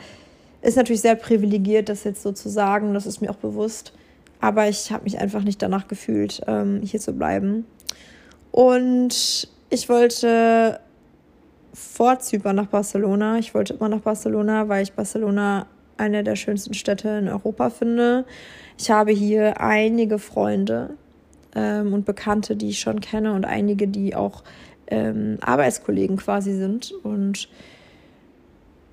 [0.62, 3.92] ist natürlich sehr privilegiert, das jetzt so zu sagen, das ist mir auch bewusst.
[4.40, 7.66] Aber ich habe mich einfach nicht danach gefühlt, ähm, hier zu bleiben.
[8.52, 10.80] Und ich wollte
[11.74, 13.38] vor Zypern nach Barcelona.
[13.38, 18.24] Ich wollte immer nach Barcelona, weil ich Barcelona eine der schönsten Städte in Europa finde.
[18.78, 20.90] Ich habe hier einige Freunde,
[21.56, 24.44] ähm, und Bekannte, die ich schon kenne und einige, die auch
[24.86, 26.92] ähm, Arbeitskollegen quasi sind.
[27.02, 27.48] Und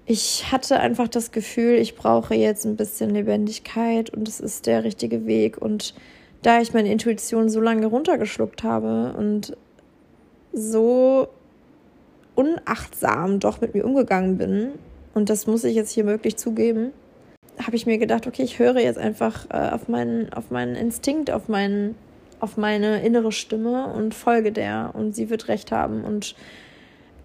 [0.05, 4.83] ich hatte einfach das Gefühl, ich brauche jetzt ein bisschen Lebendigkeit und es ist der
[4.83, 5.61] richtige Weg.
[5.61, 5.93] Und
[6.41, 9.55] da ich meine Intuition so lange runtergeschluckt habe und
[10.51, 11.27] so
[12.35, 14.69] unachtsam doch mit mir umgegangen bin,
[15.13, 16.91] und das muss ich jetzt hier wirklich zugeben,
[17.61, 21.29] habe ich mir gedacht, okay, ich höre jetzt einfach äh, auf, meinen, auf meinen Instinkt,
[21.29, 21.95] auf meinen
[22.43, 26.03] auf meine innere Stimme und folge der und sie wird recht haben.
[26.03, 26.35] Und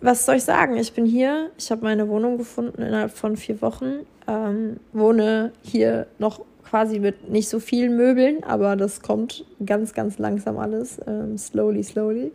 [0.00, 0.76] was soll ich sagen?
[0.76, 6.06] Ich bin hier, ich habe meine Wohnung gefunden innerhalb von vier Wochen, ähm, wohne hier
[6.20, 11.36] noch quasi mit nicht so vielen Möbeln, aber das kommt ganz, ganz langsam alles, ähm,
[11.36, 12.30] slowly, slowly.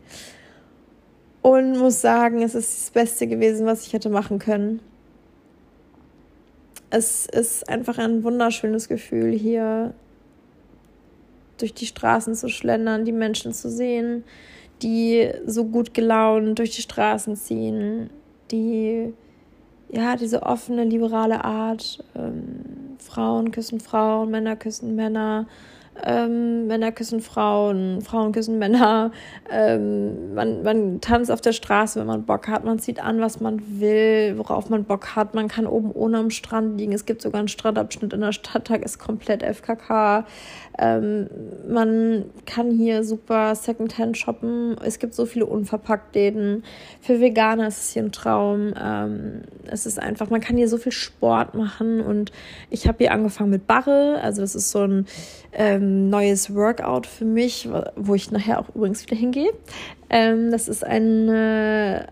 [1.41, 4.82] Und muss sagen, es ist das Beste gewesen, was ich hätte machen können.
[6.89, 9.93] Es ist einfach ein wunderschönes Gefühl, hier
[11.58, 14.24] durch die Straßen zu schlendern, die Menschen zu sehen,
[14.82, 18.10] die so gut gelaunt durch die Straßen ziehen,
[18.52, 19.13] die
[19.92, 22.04] ja diese offene, liberale Art.
[22.16, 25.48] Ähm, Frauen küssen Frauen, Männer küssen Männer,
[26.01, 29.12] ähm, Männer küssen Frauen, Frauen küssen Männer.
[29.51, 32.63] Ähm, man, man tanzt auf der Straße, wenn man Bock hat.
[32.63, 35.34] Man zieht an, was man will, worauf man Bock hat.
[35.36, 36.93] Man kann oben ohne am Strand liegen.
[36.93, 40.25] Es gibt sogar einen Strandabschnitt in der Stadttag, ist komplett FKK.
[40.79, 41.29] Ähm,
[41.67, 44.75] man kann hier super Secondhand shoppen.
[44.84, 46.63] Es gibt so viele Unverpacktläden.
[47.01, 48.73] Für Veganer ist es hier ein Traum.
[48.82, 52.01] Ähm, es ist einfach, man kann hier so viel Sport machen.
[52.01, 52.32] Und
[52.71, 54.19] ich habe hier angefangen mit Barre.
[54.23, 55.06] Also das ist so ein
[55.56, 59.52] ähm, neues Workout für mich, wo ich nachher auch übrigens wieder hingehe.
[60.10, 62.08] Ähm, das ist eine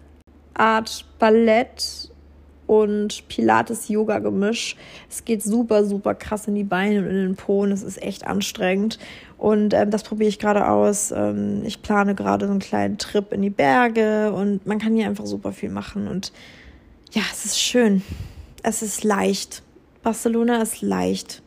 [0.53, 2.11] Art Ballett
[2.67, 4.77] und Pilates-Yoga-Gemisch.
[5.09, 8.01] Es geht super, super krass in die Beine und in den Po und es ist
[8.01, 8.97] echt anstrengend.
[9.37, 11.11] Und ähm, das probiere ich gerade aus.
[11.11, 15.07] Ähm, ich plane gerade so einen kleinen Trip in die Berge und man kann hier
[15.07, 16.07] einfach super viel machen.
[16.07, 16.31] Und
[17.11, 18.03] ja, es ist schön.
[18.63, 19.63] Es ist leicht.
[20.01, 21.43] Barcelona ist leicht.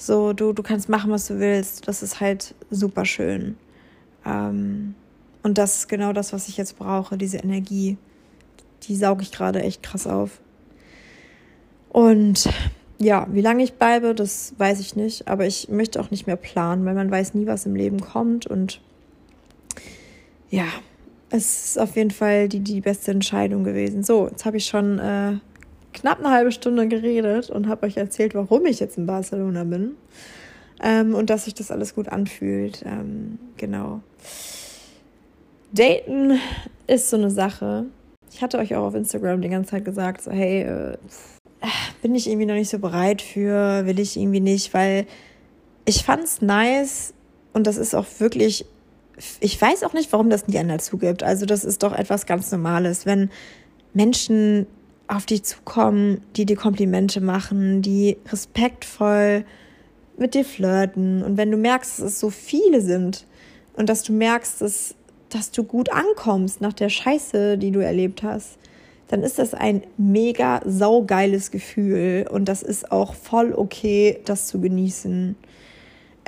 [0.00, 1.88] So, du, du kannst machen, was du willst.
[1.88, 3.56] Das ist halt super schön.
[4.24, 4.94] Ähm,
[5.42, 7.98] und das ist genau das, was ich jetzt brauche, diese Energie.
[8.84, 10.40] Die sauge ich gerade echt krass auf.
[11.88, 12.48] Und
[12.98, 15.26] ja, wie lange ich bleibe, das weiß ich nicht.
[15.26, 18.46] Aber ich möchte auch nicht mehr planen, weil man weiß nie, was im Leben kommt.
[18.46, 18.80] Und
[20.48, 20.66] ja,
[21.30, 24.04] es ist auf jeden Fall die, die beste Entscheidung gewesen.
[24.04, 25.38] So, jetzt habe ich schon äh,
[26.00, 29.92] knapp eine halbe Stunde geredet und habe euch erzählt, warum ich jetzt in Barcelona bin.
[30.82, 32.84] Ähm, und dass sich das alles gut anfühlt.
[32.86, 34.00] Ähm, genau.
[35.72, 36.38] Daten
[36.86, 37.86] ist so eine Sache.
[38.32, 40.96] Ich hatte euch auch auf Instagram die ganze Zeit gesagt, so hey, äh,
[42.02, 45.06] bin ich irgendwie noch nicht so bereit für, will ich irgendwie nicht, weil
[45.84, 47.12] ich fand es nice
[47.52, 48.66] und das ist auch wirklich
[49.40, 51.22] ich weiß auch nicht, warum das nie einer zugibt.
[51.22, 53.30] Also das ist doch etwas ganz Normales, wenn
[53.92, 54.66] Menschen
[55.08, 59.44] auf dich zukommen, die dir Komplimente machen, die respektvoll
[60.18, 63.26] mit dir flirten und wenn du merkst, dass es so viele sind
[63.74, 64.94] und dass du merkst, dass,
[65.30, 68.58] dass du gut ankommst nach der Scheiße, die du erlebt hast,
[69.08, 74.60] dann ist das ein mega saugeiles Gefühl und das ist auch voll okay, das zu
[74.60, 75.36] genießen.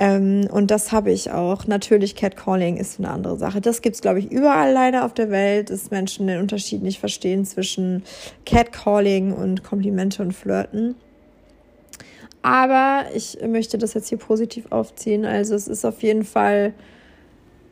[0.01, 1.67] Ähm, und das habe ich auch.
[1.67, 3.61] Natürlich, Catcalling ist eine andere Sache.
[3.61, 6.99] Das gibt es, glaube ich, überall leider auf der Welt, dass Menschen den Unterschied nicht
[6.99, 8.03] verstehen zwischen
[8.47, 10.95] Catcalling und Komplimente und Flirten.
[12.41, 15.23] Aber ich möchte das jetzt hier positiv aufziehen.
[15.23, 16.73] Also es ist auf jeden Fall,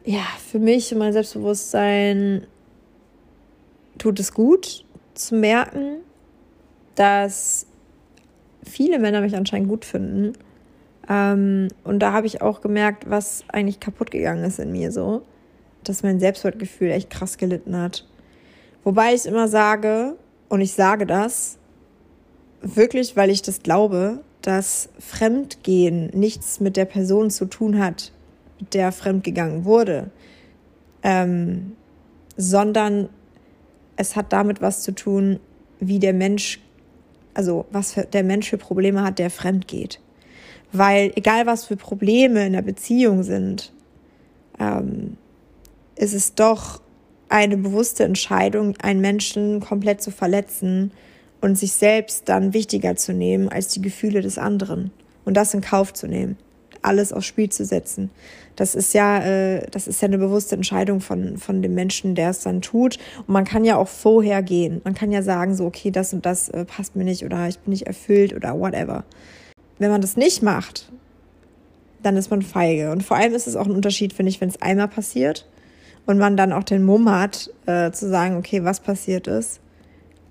[0.06, 2.46] ja, für mich und mein Selbstbewusstsein
[3.98, 6.02] tut es gut zu merken,
[6.94, 7.65] dass
[8.63, 10.34] viele Männer mich anscheinend gut finden
[11.10, 15.24] ähm, und da habe ich auch gemerkt, was eigentlich kaputt gegangen ist in mir so,
[15.84, 18.06] dass mein Selbstwertgefühl echt krass gelitten hat.
[18.84, 20.15] Wobei ich immer sage,
[20.50, 21.58] und ich sage das
[22.62, 28.12] wirklich, weil ich das glaube, dass Fremdgehen nichts mit der Person zu tun hat,
[28.60, 30.12] mit der fremdgegangen wurde,
[31.04, 31.74] ähm,
[32.38, 33.10] sondern
[33.95, 35.39] es hat damit was zu tun,
[35.80, 36.62] wie der Mensch,
[37.34, 40.00] also was der Mensch für Probleme hat, der fremd geht.
[40.71, 43.73] Weil egal was für Probleme in der Beziehung sind,
[44.60, 45.17] ähm,
[45.95, 46.82] ist es doch
[47.27, 50.91] eine bewusste Entscheidung, einen Menschen komplett zu verletzen
[51.41, 54.91] und sich selbst dann wichtiger zu nehmen als die Gefühle des anderen
[55.25, 56.38] und das in Kauf zu nehmen,
[56.82, 58.10] alles aufs Spiel zu setzen.
[58.55, 62.32] Das ist ja, äh, das ist ja eine bewusste Entscheidung von von dem Menschen, der
[62.32, 62.97] es dann tut.
[63.19, 64.82] Und man kann ja auch vorher gehen.
[64.84, 67.60] Man kann ja sagen so, okay, das und das äh, passt mir nicht oder ich
[67.60, 69.05] bin nicht erfüllt oder whatever
[69.80, 70.92] wenn man das nicht macht,
[72.04, 72.92] dann ist man feige.
[72.92, 75.48] Und vor allem ist es auch ein Unterschied, finde ich, wenn es einmal passiert
[76.06, 79.60] und man dann auch den Mumm hat, äh, zu sagen, okay, was passiert ist,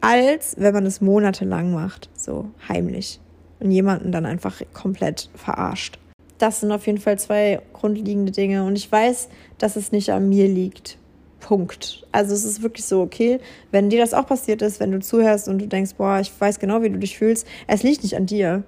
[0.00, 3.20] als wenn man es monatelang macht, so heimlich
[3.60, 5.98] und jemanden dann einfach komplett verarscht.
[6.38, 10.28] Das sind auf jeden Fall zwei grundlegende Dinge und ich weiß, dass es nicht an
[10.28, 10.98] mir liegt.
[11.40, 12.06] Punkt.
[12.12, 15.48] Also es ist wirklich so, okay, wenn dir das auch passiert ist, wenn du zuhörst
[15.48, 18.26] und du denkst, boah, ich weiß genau, wie du dich fühlst, es liegt nicht an
[18.26, 18.64] dir.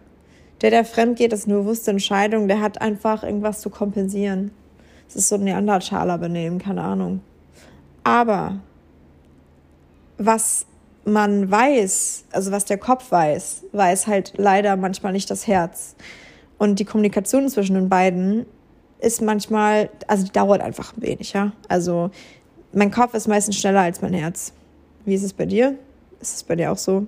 [0.62, 2.48] Der, der fremd geht, ist eine bewusste Entscheidung.
[2.48, 4.50] Der hat einfach irgendwas zu kompensieren.
[5.08, 7.20] Es ist so ein Neandertaler-Benehmen, keine Ahnung.
[8.04, 8.60] Aber
[10.18, 10.66] was
[11.04, 15.96] man weiß, also was der Kopf weiß, weiß halt leider manchmal nicht das Herz.
[16.58, 18.44] Und die Kommunikation zwischen den beiden
[19.00, 21.52] ist manchmal, also die dauert einfach ein wenig, ja.
[21.68, 22.10] Also
[22.72, 24.52] mein Kopf ist meistens schneller als mein Herz.
[25.04, 25.76] Wie ist es bei dir?
[26.20, 27.06] Ist es bei dir auch so?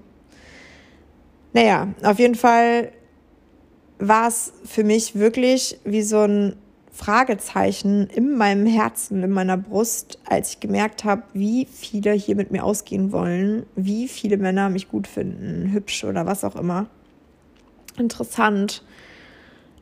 [1.53, 2.93] Naja, auf jeden Fall
[4.09, 6.57] war es für mich wirklich wie so ein
[6.93, 12.51] Fragezeichen in meinem Herzen, in meiner Brust, als ich gemerkt habe, wie viele hier mit
[12.51, 16.87] mir ausgehen wollen, wie viele Männer mich gut finden, hübsch oder was auch immer.
[17.97, 18.83] Interessant.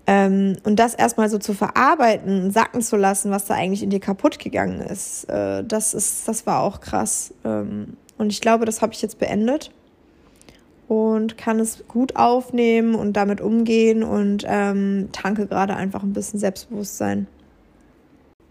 [0.07, 4.01] Ähm, und das erstmal so zu verarbeiten, sacken zu lassen, was da eigentlich in dir
[4.01, 7.33] kaputt gegangen ist, äh, das ist, das war auch krass.
[7.45, 9.73] Ähm, und ich glaube, das habe ich jetzt beendet
[10.91, 16.41] und kann es gut aufnehmen und damit umgehen und ähm, tanke gerade einfach ein bisschen
[16.41, 17.29] Selbstbewusstsein.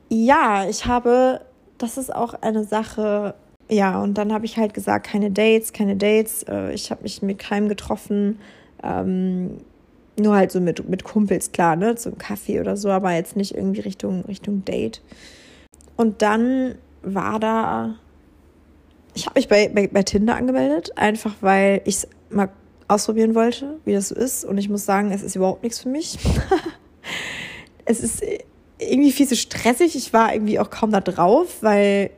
[0.08, 1.41] Ja, ich habe,
[1.80, 3.36] das ist auch eine Sache,
[3.69, 6.43] ja, und dann habe ich halt gesagt, keine Dates, keine Dates.
[6.43, 8.39] Äh, ich habe mich mit keinem getroffen,
[8.84, 9.58] ähm,
[10.17, 13.54] nur halt so mit, mit Kumpels, klar, ne, zum Kaffee oder so, aber jetzt nicht
[13.54, 15.02] irgendwie Richtung, Richtung Date.
[15.97, 17.95] Und dann war da
[19.13, 22.49] ich habe mich bei, bei, bei Tinder angemeldet, einfach weil ich es mal
[22.87, 24.45] ausprobieren wollte, wie das so ist.
[24.45, 26.17] Und ich muss sagen, es ist überhaupt nichts für mich.
[27.85, 28.23] es ist
[28.79, 29.95] irgendwie viel zu stressig.
[29.95, 32.11] Ich war irgendwie auch kaum da drauf, weil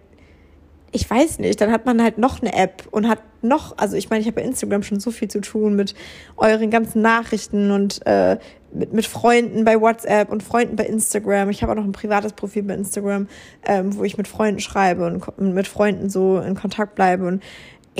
[0.93, 4.10] ich weiß nicht, dann hat man halt noch eine App und hat noch, also ich
[4.10, 5.95] meine, ich habe bei Instagram schon so viel zu tun mit
[6.36, 8.38] euren ganzen Nachrichten und äh,
[8.74, 11.50] mit, mit Freunden bei WhatsApp und Freunden bei Instagram.
[11.50, 13.28] Ich habe auch noch ein privates Profil bei Instagram,
[13.65, 17.41] ähm, wo ich mit Freunden schreibe und mit Freunden so in Kontakt bleibe und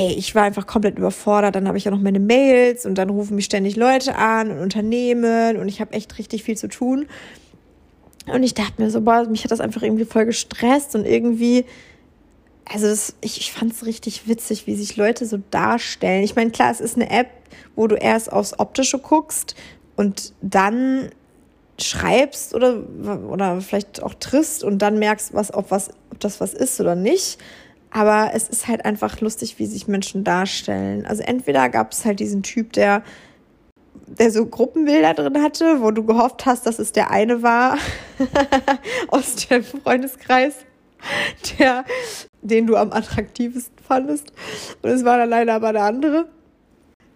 [0.02, 1.56] ey, ich war einfach komplett überfordert.
[1.56, 4.60] Dann habe ich ja noch meine Mails und dann rufen mich ständig Leute an und
[4.60, 7.08] Unternehmen und ich habe echt richtig viel zu tun.
[8.28, 11.66] Und ich dachte mir so, boah, mich hat das einfach irgendwie voll gestresst und irgendwie
[12.66, 16.24] also das, ich, ich fand es richtig witzig, wie sich Leute so darstellen.
[16.24, 17.28] Ich meine, klar, es ist eine App,
[17.76, 19.56] wo du erst aufs Optische guckst
[19.98, 21.10] und dann
[21.80, 22.82] schreibst oder,
[23.30, 26.96] oder vielleicht auch triffst und dann merkst, was, ob, was, ob das was ist oder
[26.96, 27.40] nicht.
[27.92, 31.06] Aber es ist halt einfach lustig, wie sich Menschen darstellen.
[31.06, 33.04] Also entweder gab es halt diesen Typ, der,
[34.08, 37.78] der so Gruppenbilder drin hatte, wo du gehofft hast, dass es der eine war
[39.10, 40.56] aus dem Freundeskreis,
[41.60, 41.84] der
[42.42, 44.32] den du am attraktivsten fandest.
[44.82, 46.28] Und es war dann leider aber der andere.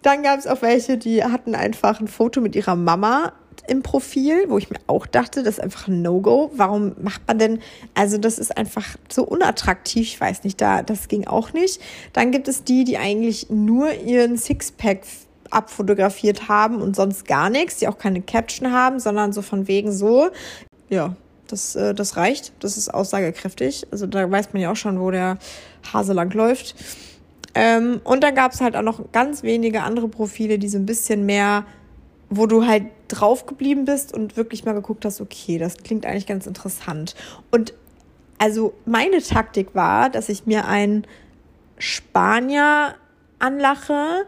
[0.02, 3.32] Dann gab es auch welche, die hatten einfach ein Foto mit ihrer Mama
[3.68, 6.50] im Profil, wo ich mir auch dachte, das ist einfach ein No-Go.
[6.54, 7.60] Warum macht man denn,
[7.94, 11.80] also das ist einfach so unattraktiv, ich weiß nicht, da, das ging auch nicht.
[12.12, 15.02] Dann gibt es die, die eigentlich nur ihren Sixpack
[15.50, 19.92] abfotografiert haben und sonst gar nichts, die auch keine Caption haben, sondern so von wegen
[19.92, 20.30] so,
[20.88, 21.14] ja,
[21.48, 22.52] das, äh, das reicht.
[22.60, 23.86] Das ist aussagekräftig.
[23.90, 25.38] Also da weiß man ja auch schon, wo der
[25.92, 26.74] Hase lang läuft.
[27.54, 30.86] Ähm, und dann gab es halt auch noch ganz wenige andere Profile, die so ein
[30.86, 31.64] bisschen mehr,
[32.28, 36.26] wo du halt drauf geblieben bist und wirklich mal geguckt hast, okay, das klingt eigentlich
[36.26, 37.14] ganz interessant.
[37.50, 37.72] Und
[38.38, 41.06] also meine Taktik war, dass ich mir einen
[41.78, 42.94] Spanier
[43.38, 44.26] anlache,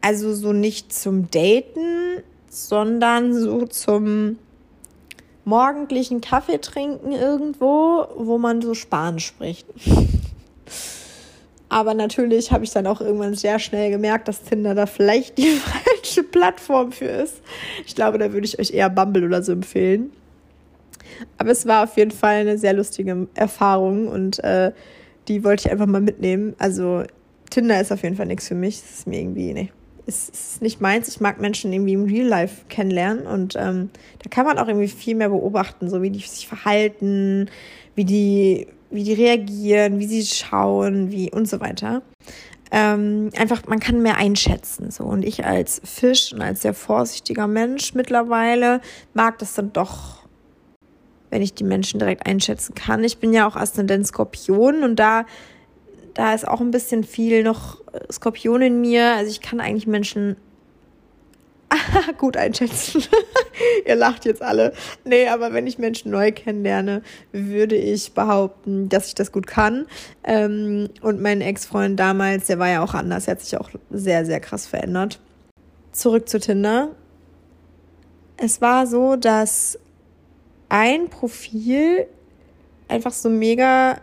[0.00, 4.38] also so nicht zum Daten, sondern so zum
[5.44, 9.66] morgendlichen Kaffee trinken irgendwo, wo man so Spanisch spricht.
[11.74, 15.48] Aber natürlich habe ich dann auch irgendwann sehr schnell gemerkt, dass Tinder da vielleicht die
[15.58, 17.42] falsche Plattform für ist.
[17.84, 20.12] Ich glaube, da würde ich euch eher Bumble oder so empfehlen.
[21.36, 24.70] Aber es war auf jeden Fall eine sehr lustige Erfahrung und äh,
[25.26, 26.54] die wollte ich einfach mal mitnehmen.
[26.58, 27.02] Also
[27.50, 28.80] Tinder ist auf jeden Fall nichts für mich.
[28.80, 29.72] Das ist mir irgendwie, nee
[30.06, 31.08] ist, ist nicht meins.
[31.08, 33.90] Ich mag Menschen irgendwie im Real Life kennenlernen und ähm,
[34.22, 37.50] da kann man auch irgendwie viel mehr beobachten, so wie die sich verhalten,
[37.94, 42.02] wie die, wie die reagieren, wie sie schauen, wie und so weiter.
[42.70, 44.90] Ähm, einfach, man kann mehr einschätzen.
[44.90, 45.04] So.
[45.04, 48.80] Und ich als Fisch und als sehr vorsichtiger Mensch mittlerweile
[49.12, 50.26] mag das dann doch,
[51.30, 53.04] wenn ich die Menschen direkt einschätzen kann.
[53.04, 55.24] Ich bin ja auch Aszendent Skorpion und da
[56.14, 59.14] da ist auch ein bisschen viel noch Skorpion in mir.
[59.16, 60.36] Also ich kann eigentlich Menschen
[62.18, 63.02] gut einschätzen.
[63.86, 64.72] Ihr lacht jetzt alle.
[65.04, 69.86] Nee, aber wenn ich Menschen neu kennenlerne, würde ich behaupten, dass ich das gut kann.
[70.24, 73.26] Ähm, und mein Ex-Freund damals, der war ja auch anders.
[73.26, 75.20] Er hat sich auch sehr, sehr krass verändert.
[75.92, 76.90] Zurück zu Tinder.
[78.36, 79.78] Es war so, dass
[80.68, 82.06] ein Profil
[82.88, 84.00] einfach so mega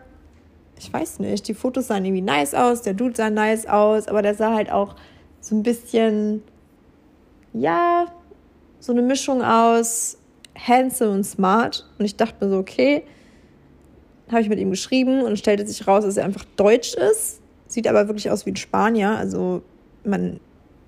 [0.82, 4.20] ich weiß nicht, die Fotos sahen irgendwie nice aus, der Dude sah nice aus, aber
[4.20, 4.96] der sah halt auch
[5.40, 6.42] so ein bisschen,
[7.52, 8.06] ja,
[8.80, 10.18] so eine Mischung aus
[10.58, 11.88] handsome und smart.
[11.98, 13.04] Und ich dachte mir so, okay,
[14.30, 17.86] habe ich mit ihm geschrieben und stellte sich raus, dass er einfach deutsch ist, sieht
[17.86, 19.10] aber wirklich aus wie ein Spanier.
[19.10, 19.62] Also
[20.04, 20.40] man,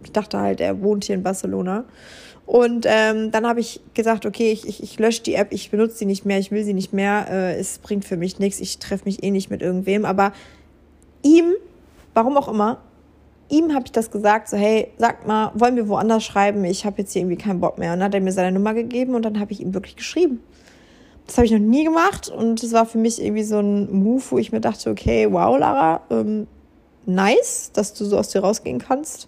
[0.03, 1.85] ich dachte halt, er wohnt hier in Barcelona.
[2.47, 5.97] Und ähm, dann habe ich gesagt, okay, ich, ich, ich lösche die App, ich benutze
[5.97, 8.79] sie nicht mehr, ich will sie nicht mehr, äh, es bringt für mich nichts, ich
[8.79, 10.05] treffe mich eh nicht mit irgendwem.
[10.05, 10.33] Aber
[11.23, 11.53] ihm,
[12.13, 12.83] warum auch immer,
[13.49, 16.65] ihm habe ich das gesagt, so hey, sag mal, wollen wir woanders schreiben?
[16.65, 17.93] Ich habe jetzt hier irgendwie keinen Bock mehr.
[17.93, 20.41] Und dann hat er mir seine Nummer gegeben und dann habe ich ihm wirklich geschrieben.
[21.27, 24.23] Das habe ich noch nie gemacht und es war für mich irgendwie so ein Move,
[24.31, 26.47] wo ich mir dachte, okay, wow, Lara, ähm,
[27.07, 29.27] nice, dass du so aus dir rausgehen kannst.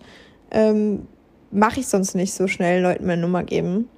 [0.51, 1.07] Ähm,
[1.51, 3.89] mache ich sonst nicht so schnell Leuten meine Nummer geben.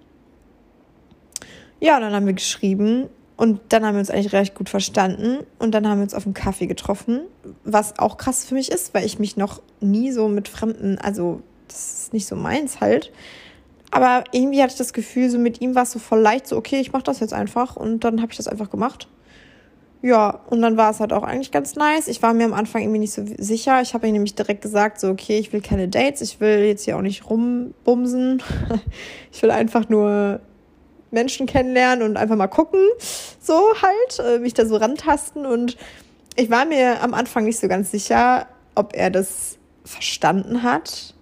[1.80, 5.72] Ja, dann haben wir geschrieben und dann haben wir uns eigentlich recht gut verstanden und
[5.72, 7.20] dann haben wir uns auf einen Kaffee getroffen,
[7.62, 11.40] was auch krass für mich ist, weil ich mich noch nie so mit Fremden, also
[11.68, 13.12] das ist nicht so meins halt.
[13.92, 16.56] Aber irgendwie hatte ich das Gefühl, so mit ihm war es so voll leicht, so
[16.56, 19.06] okay, ich mache das jetzt einfach und dann habe ich das einfach gemacht.
[20.02, 22.08] Ja, und dann war es halt auch eigentlich ganz nice.
[22.08, 23.80] Ich war mir am Anfang irgendwie nicht so sicher.
[23.82, 26.84] Ich habe ihm nämlich direkt gesagt, so, okay, ich will keine Dates, ich will jetzt
[26.84, 28.42] hier auch nicht rumbumsen.
[29.32, 30.40] ich will einfach nur
[31.10, 32.80] Menschen kennenlernen und einfach mal gucken,
[33.40, 35.46] so halt, äh, mich da so rantasten.
[35.46, 35.76] Und
[36.36, 41.14] ich war mir am Anfang nicht so ganz sicher, ob er das verstanden hat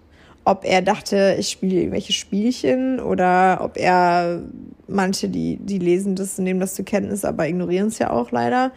[0.47, 4.41] ob er dachte, ich spiele irgendwelche Spielchen oder ob er
[4.87, 8.71] manche, die, die lesen das, nehmen das zur Kenntnis, aber ignorieren es ja auch leider.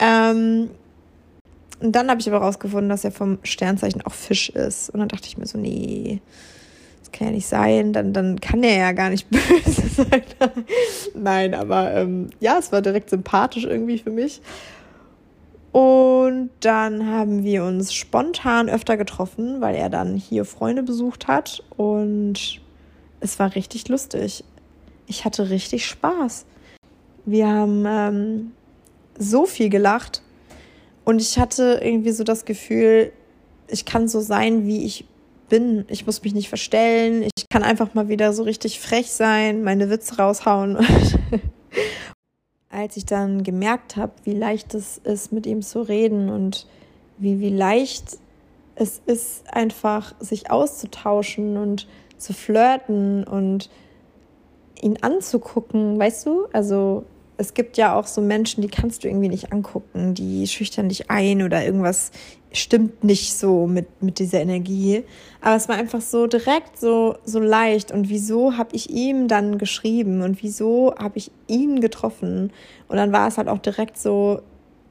[0.00, 0.68] Ähm,
[1.80, 4.90] Und dann habe ich aber rausgefunden, dass er vom Sternzeichen auch Fisch ist.
[4.90, 6.20] Und dann dachte ich mir so, nee,
[7.10, 7.92] das kann ja nicht sein.
[7.92, 10.22] Dann, dann kann er ja gar nicht böse sein.
[11.14, 14.40] Nein, aber ähm, ja, es war direkt sympathisch irgendwie für mich.
[15.72, 21.62] Und dann haben wir uns spontan öfter getroffen, weil er dann hier Freunde besucht hat.
[21.76, 22.60] Und
[23.20, 24.44] es war richtig lustig.
[25.06, 26.46] Ich hatte richtig Spaß.
[27.24, 28.52] Wir haben ähm,
[29.18, 30.22] so viel gelacht.
[31.04, 33.12] Und ich hatte irgendwie so das Gefühl,
[33.68, 35.04] ich kann so sein, wie ich
[35.50, 35.84] bin.
[35.88, 37.28] Ich muss mich nicht verstellen.
[37.36, 40.78] Ich kann einfach mal wieder so richtig frech sein, meine Witze raushauen.
[42.70, 46.66] als ich dann gemerkt habe, wie leicht es ist, mit ihm zu reden und
[47.18, 48.18] wie, wie leicht
[48.76, 51.86] es ist, einfach sich auszutauschen und
[52.16, 53.68] zu flirten und
[54.80, 56.46] ihn anzugucken, weißt du?
[56.52, 57.04] Also
[57.36, 61.10] es gibt ja auch so Menschen, die kannst du irgendwie nicht angucken, die schüchtern dich
[61.10, 62.12] ein oder irgendwas
[62.52, 65.04] stimmt nicht so mit, mit dieser Energie.
[65.40, 67.92] Aber es war einfach so direkt, so, so leicht.
[67.92, 72.52] Und wieso habe ich ihm dann geschrieben und wieso habe ich ihn getroffen?
[72.88, 74.40] Und dann war es halt auch direkt so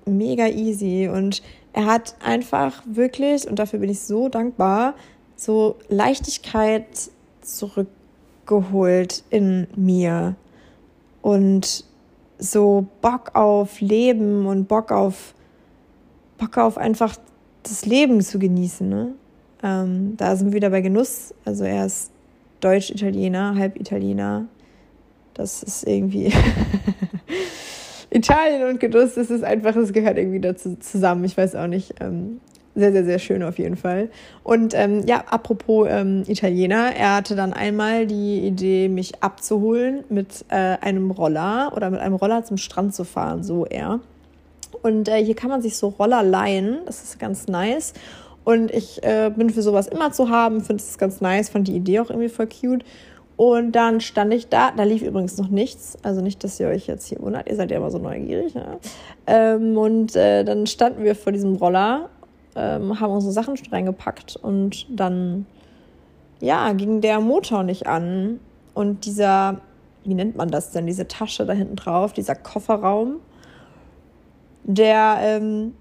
[0.06, 1.10] mega easy.
[1.12, 1.42] Und
[1.74, 4.96] er hat einfach wirklich, und dafür bin ich so dankbar,
[5.36, 6.86] so Leichtigkeit
[7.42, 10.36] zurückgeholt in mir.
[11.22, 11.84] Und
[12.38, 15.34] so Bock auf Leben und Bock auf
[16.38, 17.18] Bock auf einfach
[17.70, 18.88] das Leben zu genießen.
[18.88, 19.14] Ne?
[19.64, 21.34] Ähm, da sind wir wieder bei Genuss.
[21.46, 22.12] Also er ist
[22.62, 24.46] Deutsch-Italiener, Halb-Italiener.
[25.34, 26.34] Das ist irgendwie
[28.10, 31.24] Italien und Genuss, das ist einfach, es gehört irgendwie dazu zusammen.
[31.24, 31.96] Ich weiß auch nicht.
[32.02, 32.42] Ähm,
[32.76, 34.10] sehr, sehr, sehr schön auf jeden Fall.
[34.44, 40.46] Und ähm, ja, apropos ähm, Italiener, er hatte dann einmal die Idee, mich abzuholen mit
[40.50, 44.00] äh, einem Roller oder mit einem Roller zum Strand zu fahren, so er.
[44.82, 46.80] Und äh, hier kann man sich so Roller leihen.
[46.86, 47.94] Das ist ganz nice.
[48.44, 51.76] Und ich äh, bin für sowas immer zu haben, finde es ganz nice, fand die
[51.76, 52.84] Idee auch irgendwie voll cute.
[53.38, 56.88] Und dann stand ich da, da lief übrigens noch nichts, also nicht, dass ihr euch
[56.88, 58.54] jetzt hier wundert, ihr seid ja immer so neugierig.
[58.54, 58.80] Ja?
[59.28, 62.10] Ähm, und äh, dann standen wir vor diesem Roller,
[62.56, 65.46] ähm, haben unsere Sachen reingepackt und dann,
[66.42, 68.42] ja, ging der Motor nicht an.
[68.74, 69.62] Und dieser,
[70.04, 73.22] wie nennt man das denn, diese Tasche da hinten drauf, dieser Kofferraum,
[74.70, 75.74] der, ähm,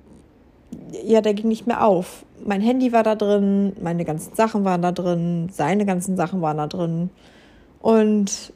[1.04, 2.24] ja, der ging nicht mehr auf.
[2.44, 6.56] Mein Handy war da drin, meine ganzen Sachen waren da drin, seine ganzen Sachen waren
[6.56, 7.10] da drin.
[7.80, 8.52] Und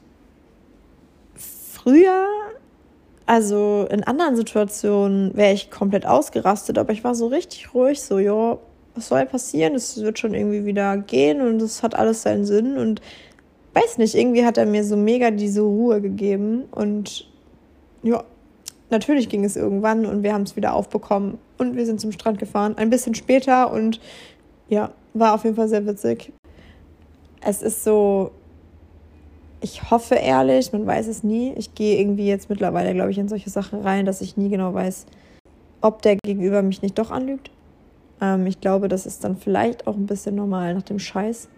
[1.35, 2.27] früher,
[3.27, 8.19] also in anderen Situationen, wäre ich komplett ausgerastet, aber ich war so richtig ruhig, so,
[8.19, 8.57] ja,
[8.95, 9.75] was soll passieren?
[9.75, 13.03] Es wird schon irgendwie wieder gehen und es hat alles seinen Sinn und
[13.75, 17.27] weiß nicht, irgendwie hat er mir so mega diese Ruhe gegeben und
[18.03, 18.25] ja,
[18.93, 22.39] natürlich ging es irgendwann und wir haben es wieder aufbekommen und wir sind zum Strand
[22.39, 22.77] gefahren.
[22.77, 24.01] Ein bisschen später und
[24.69, 26.33] ja, war auf jeden Fall sehr witzig.
[27.41, 28.31] Es ist so,
[29.61, 31.53] ich hoffe ehrlich, man weiß es nie.
[31.57, 34.73] Ich gehe irgendwie jetzt mittlerweile, glaube ich, in solche Sachen rein, dass ich nie genau
[34.73, 35.07] weiß,
[35.81, 37.51] ob der Gegenüber mich nicht doch anlügt.
[38.21, 41.49] Ähm, ich glaube, das ist dann vielleicht auch ein bisschen normal nach dem Scheiß.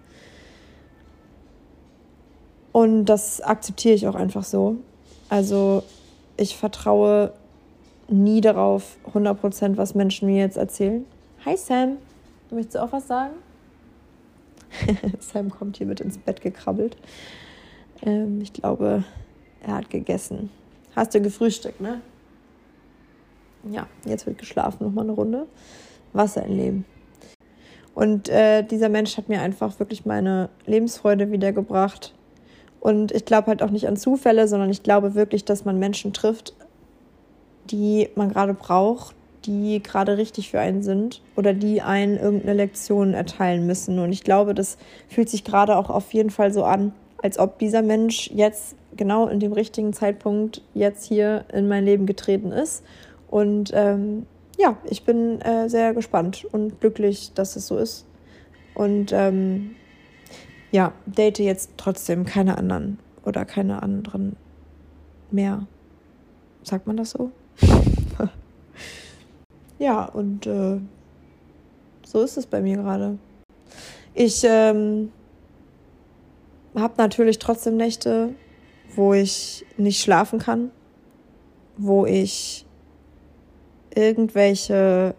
[2.72, 4.76] Und das akzeptiere ich auch einfach so.
[5.28, 5.82] Also
[6.36, 7.32] ich vertraue
[8.08, 11.04] nie darauf, 100%, was Menschen mir jetzt erzählen.
[11.44, 11.98] Hi Sam,
[12.50, 13.34] möchtest du auch was sagen?
[15.20, 16.96] Sam kommt hier mit ins Bett gekrabbelt.
[18.02, 19.04] Ähm, ich glaube,
[19.62, 20.50] er hat gegessen.
[20.94, 22.00] Hast du gefrühstückt, ne?
[23.70, 25.46] Ja, jetzt wird geschlafen, nochmal eine Runde.
[26.12, 26.84] Wasser ein Leben.
[27.94, 32.12] Und äh, dieser Mensch hat mir einfach wirklich meine Lebensfreude wiedergebracht
[32.84, 36.12] und ich glaube halt auch nicht an Zufälle, sondern ich glaube wirklich, dass man Menschen
[36.12, 36.52] trifft,
[37.70, 39.16] die man gerade braucht,
[39.46, 43.98] die gerade richtig für einen sind oder die einen irgendeine Lektion erteilen müssen.
[44.00, 44.76] Und ich glaube, das
[45.08, 49.28] fühlt sich gerade auch auf jeden Fall so an, als ob dieser Mensch jetzt genau
[49.28, 52.84] in dem richtigen Zeitpunkt jetzt hier in mein Leben getreten ist.
[53.30, 54.26] Und ähm,
[54.58, 58.04] ja, ich bin äh, sehr gespannt und glücklich, dass es so ist.
[58.74, 59.74] Und ähm,
[60.74, 64.34] ja, date jetzt trotzdem keine anderen oder keine anderen
[65.30, 65.68] mehr.
[66.64, 67.30] Sagt man das so?
[69.78, 70.80] ja, und äh,
[72.04, 73.18] so ist es bei mir gerade.
[74.14, 75.12] Ich ähm,
[76.74, 78.30] habe natürlich trotzdem Nächte,
[78.96, 80.72] wo ich nicht schlafen kann,
[81.76, 82.66] wo ich
[83.94, 85.14] irgendwelche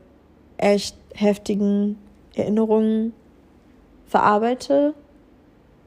[0.58, 1.97] echt heftigen
[2.36, 3.14] Erinnerungen
[4.06, 4.93] verarbeite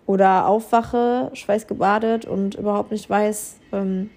[0.09, 4.09] oder aufwache, schweißgebadet und überhaupt nicht weiß, ähm,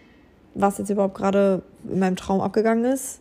[0.55, 3.19] was jetzt überhaupt gerade in meinem Traum abgegangen ist.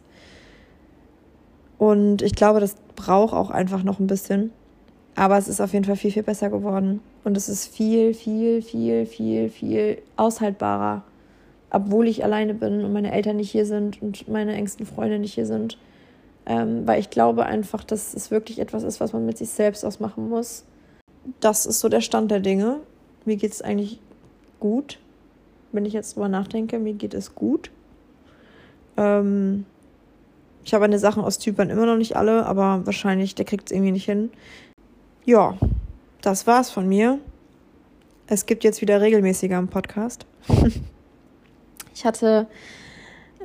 [1.79, 4.53] Und ich glaube, das braucht auch einfach noch ein bisschen.
[5.17, 7.01] Aber es ist auf jeden Fall viel, viel besser geworden.
[7.25, 11.03] Und es ist viel, viel, viel, viel, viel aushaltbarer.
[11.71, 15.35] Obwohl ich alleine bin und meine Eltern nicht hier sind und meine engsten Freunde nicht
[15.35, 15.77] hier sind.
[16.47, 19.85] Ähm, weil ich glaube einfach, dass es wirklich etwas ist, was man mit sich selbst
[19.85, 20.65] ausmachen muss.
[21.41, 22.81] Das ist so der Stand der Dinge.
[23.25, 24.01] Mir geht es eigentlich
[24.59, 24.99] gut,
[25.73, 26.79] wenn ich jetzt drüber nachdenke.
[26.79, 27.71] Mir geht es gut.
[28.97, 29.65] Ähm,
[30.65, 33.73] ich habe meine Sachen aus Zypern immer noch nicht alle, aber wahrscheinlich, der kriegt es
[33.73, 34.31] irgendwie nicht hin.
[35.25, 35.57] Ja,
[36.21, 37.19] das war's von mir.
[38.27, 40.27] Es gibt jetzt wieder regelmäßiger im Podcast.
[41.95, 42.47] ich hatte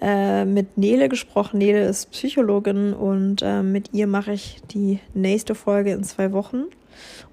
[0.02, 1.58] äh, mit Nele gesprochen.
[1.58, 6.66] Nele ist Psychologin und äh, mit ihr mache ich die nächste Folge in zwei Wochen.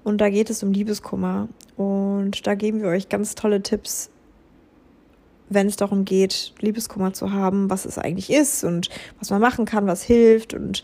[0.03, 1.47] Und da geht es um Liebeskummer.
[1.77, 4.09] Und da geben wir euch ganz tolle Tipps,
[5.49, 8.89] wenn es darum geht, Liebeskummer zu haben, was es eigentlich ist und
[9.19, 10.83] was man machen kann, was hilft und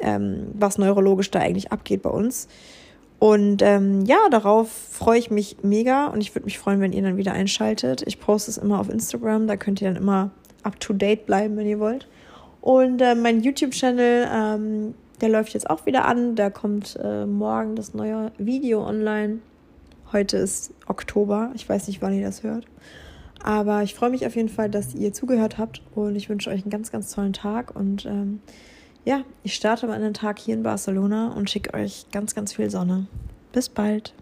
[0.00, 2.48] ähm, was neurologisch da eigentlich abgeht bei uns.
[3.18, 7.02] Und ähm, ja, darauf freue ich mich mega und ich würde mich freuen, wenn ihr
[7.02, 8.02] dann wieder einschaltet.
[8.06, 10.30] Ich poste es immer auf Instagram, da könnt ihr dann immer
[10.62, 12.08] up to date bleiben, wenn ihr wollt.
[12.62, 16.36] Und äh, mein YouTube-Channel, ähm, der läuft jetzt auch wieder an.
[16.36, 19.38] Da kommt äh, morgen das neue Video online.
[20.12, 21.52] Heute ist Oktober.
[21.54, 22.66] Ich weiß nicht, wann ihr das hört.
[23.42, 26.62] Aber ich freue mich auf jeden Fall, dass ihr zugehört habt und ich wünsche euch
[26.62, 27.74] einen ganz, ganz tollen Tag.
[27.74, 28.40] Und ähm,
[29.04, 33.06] ja, ich starte meinen Tag hier in Barcelona und schicke euch ganz, ganz viel Sonne.
[33.52, 34.14] Bis bald.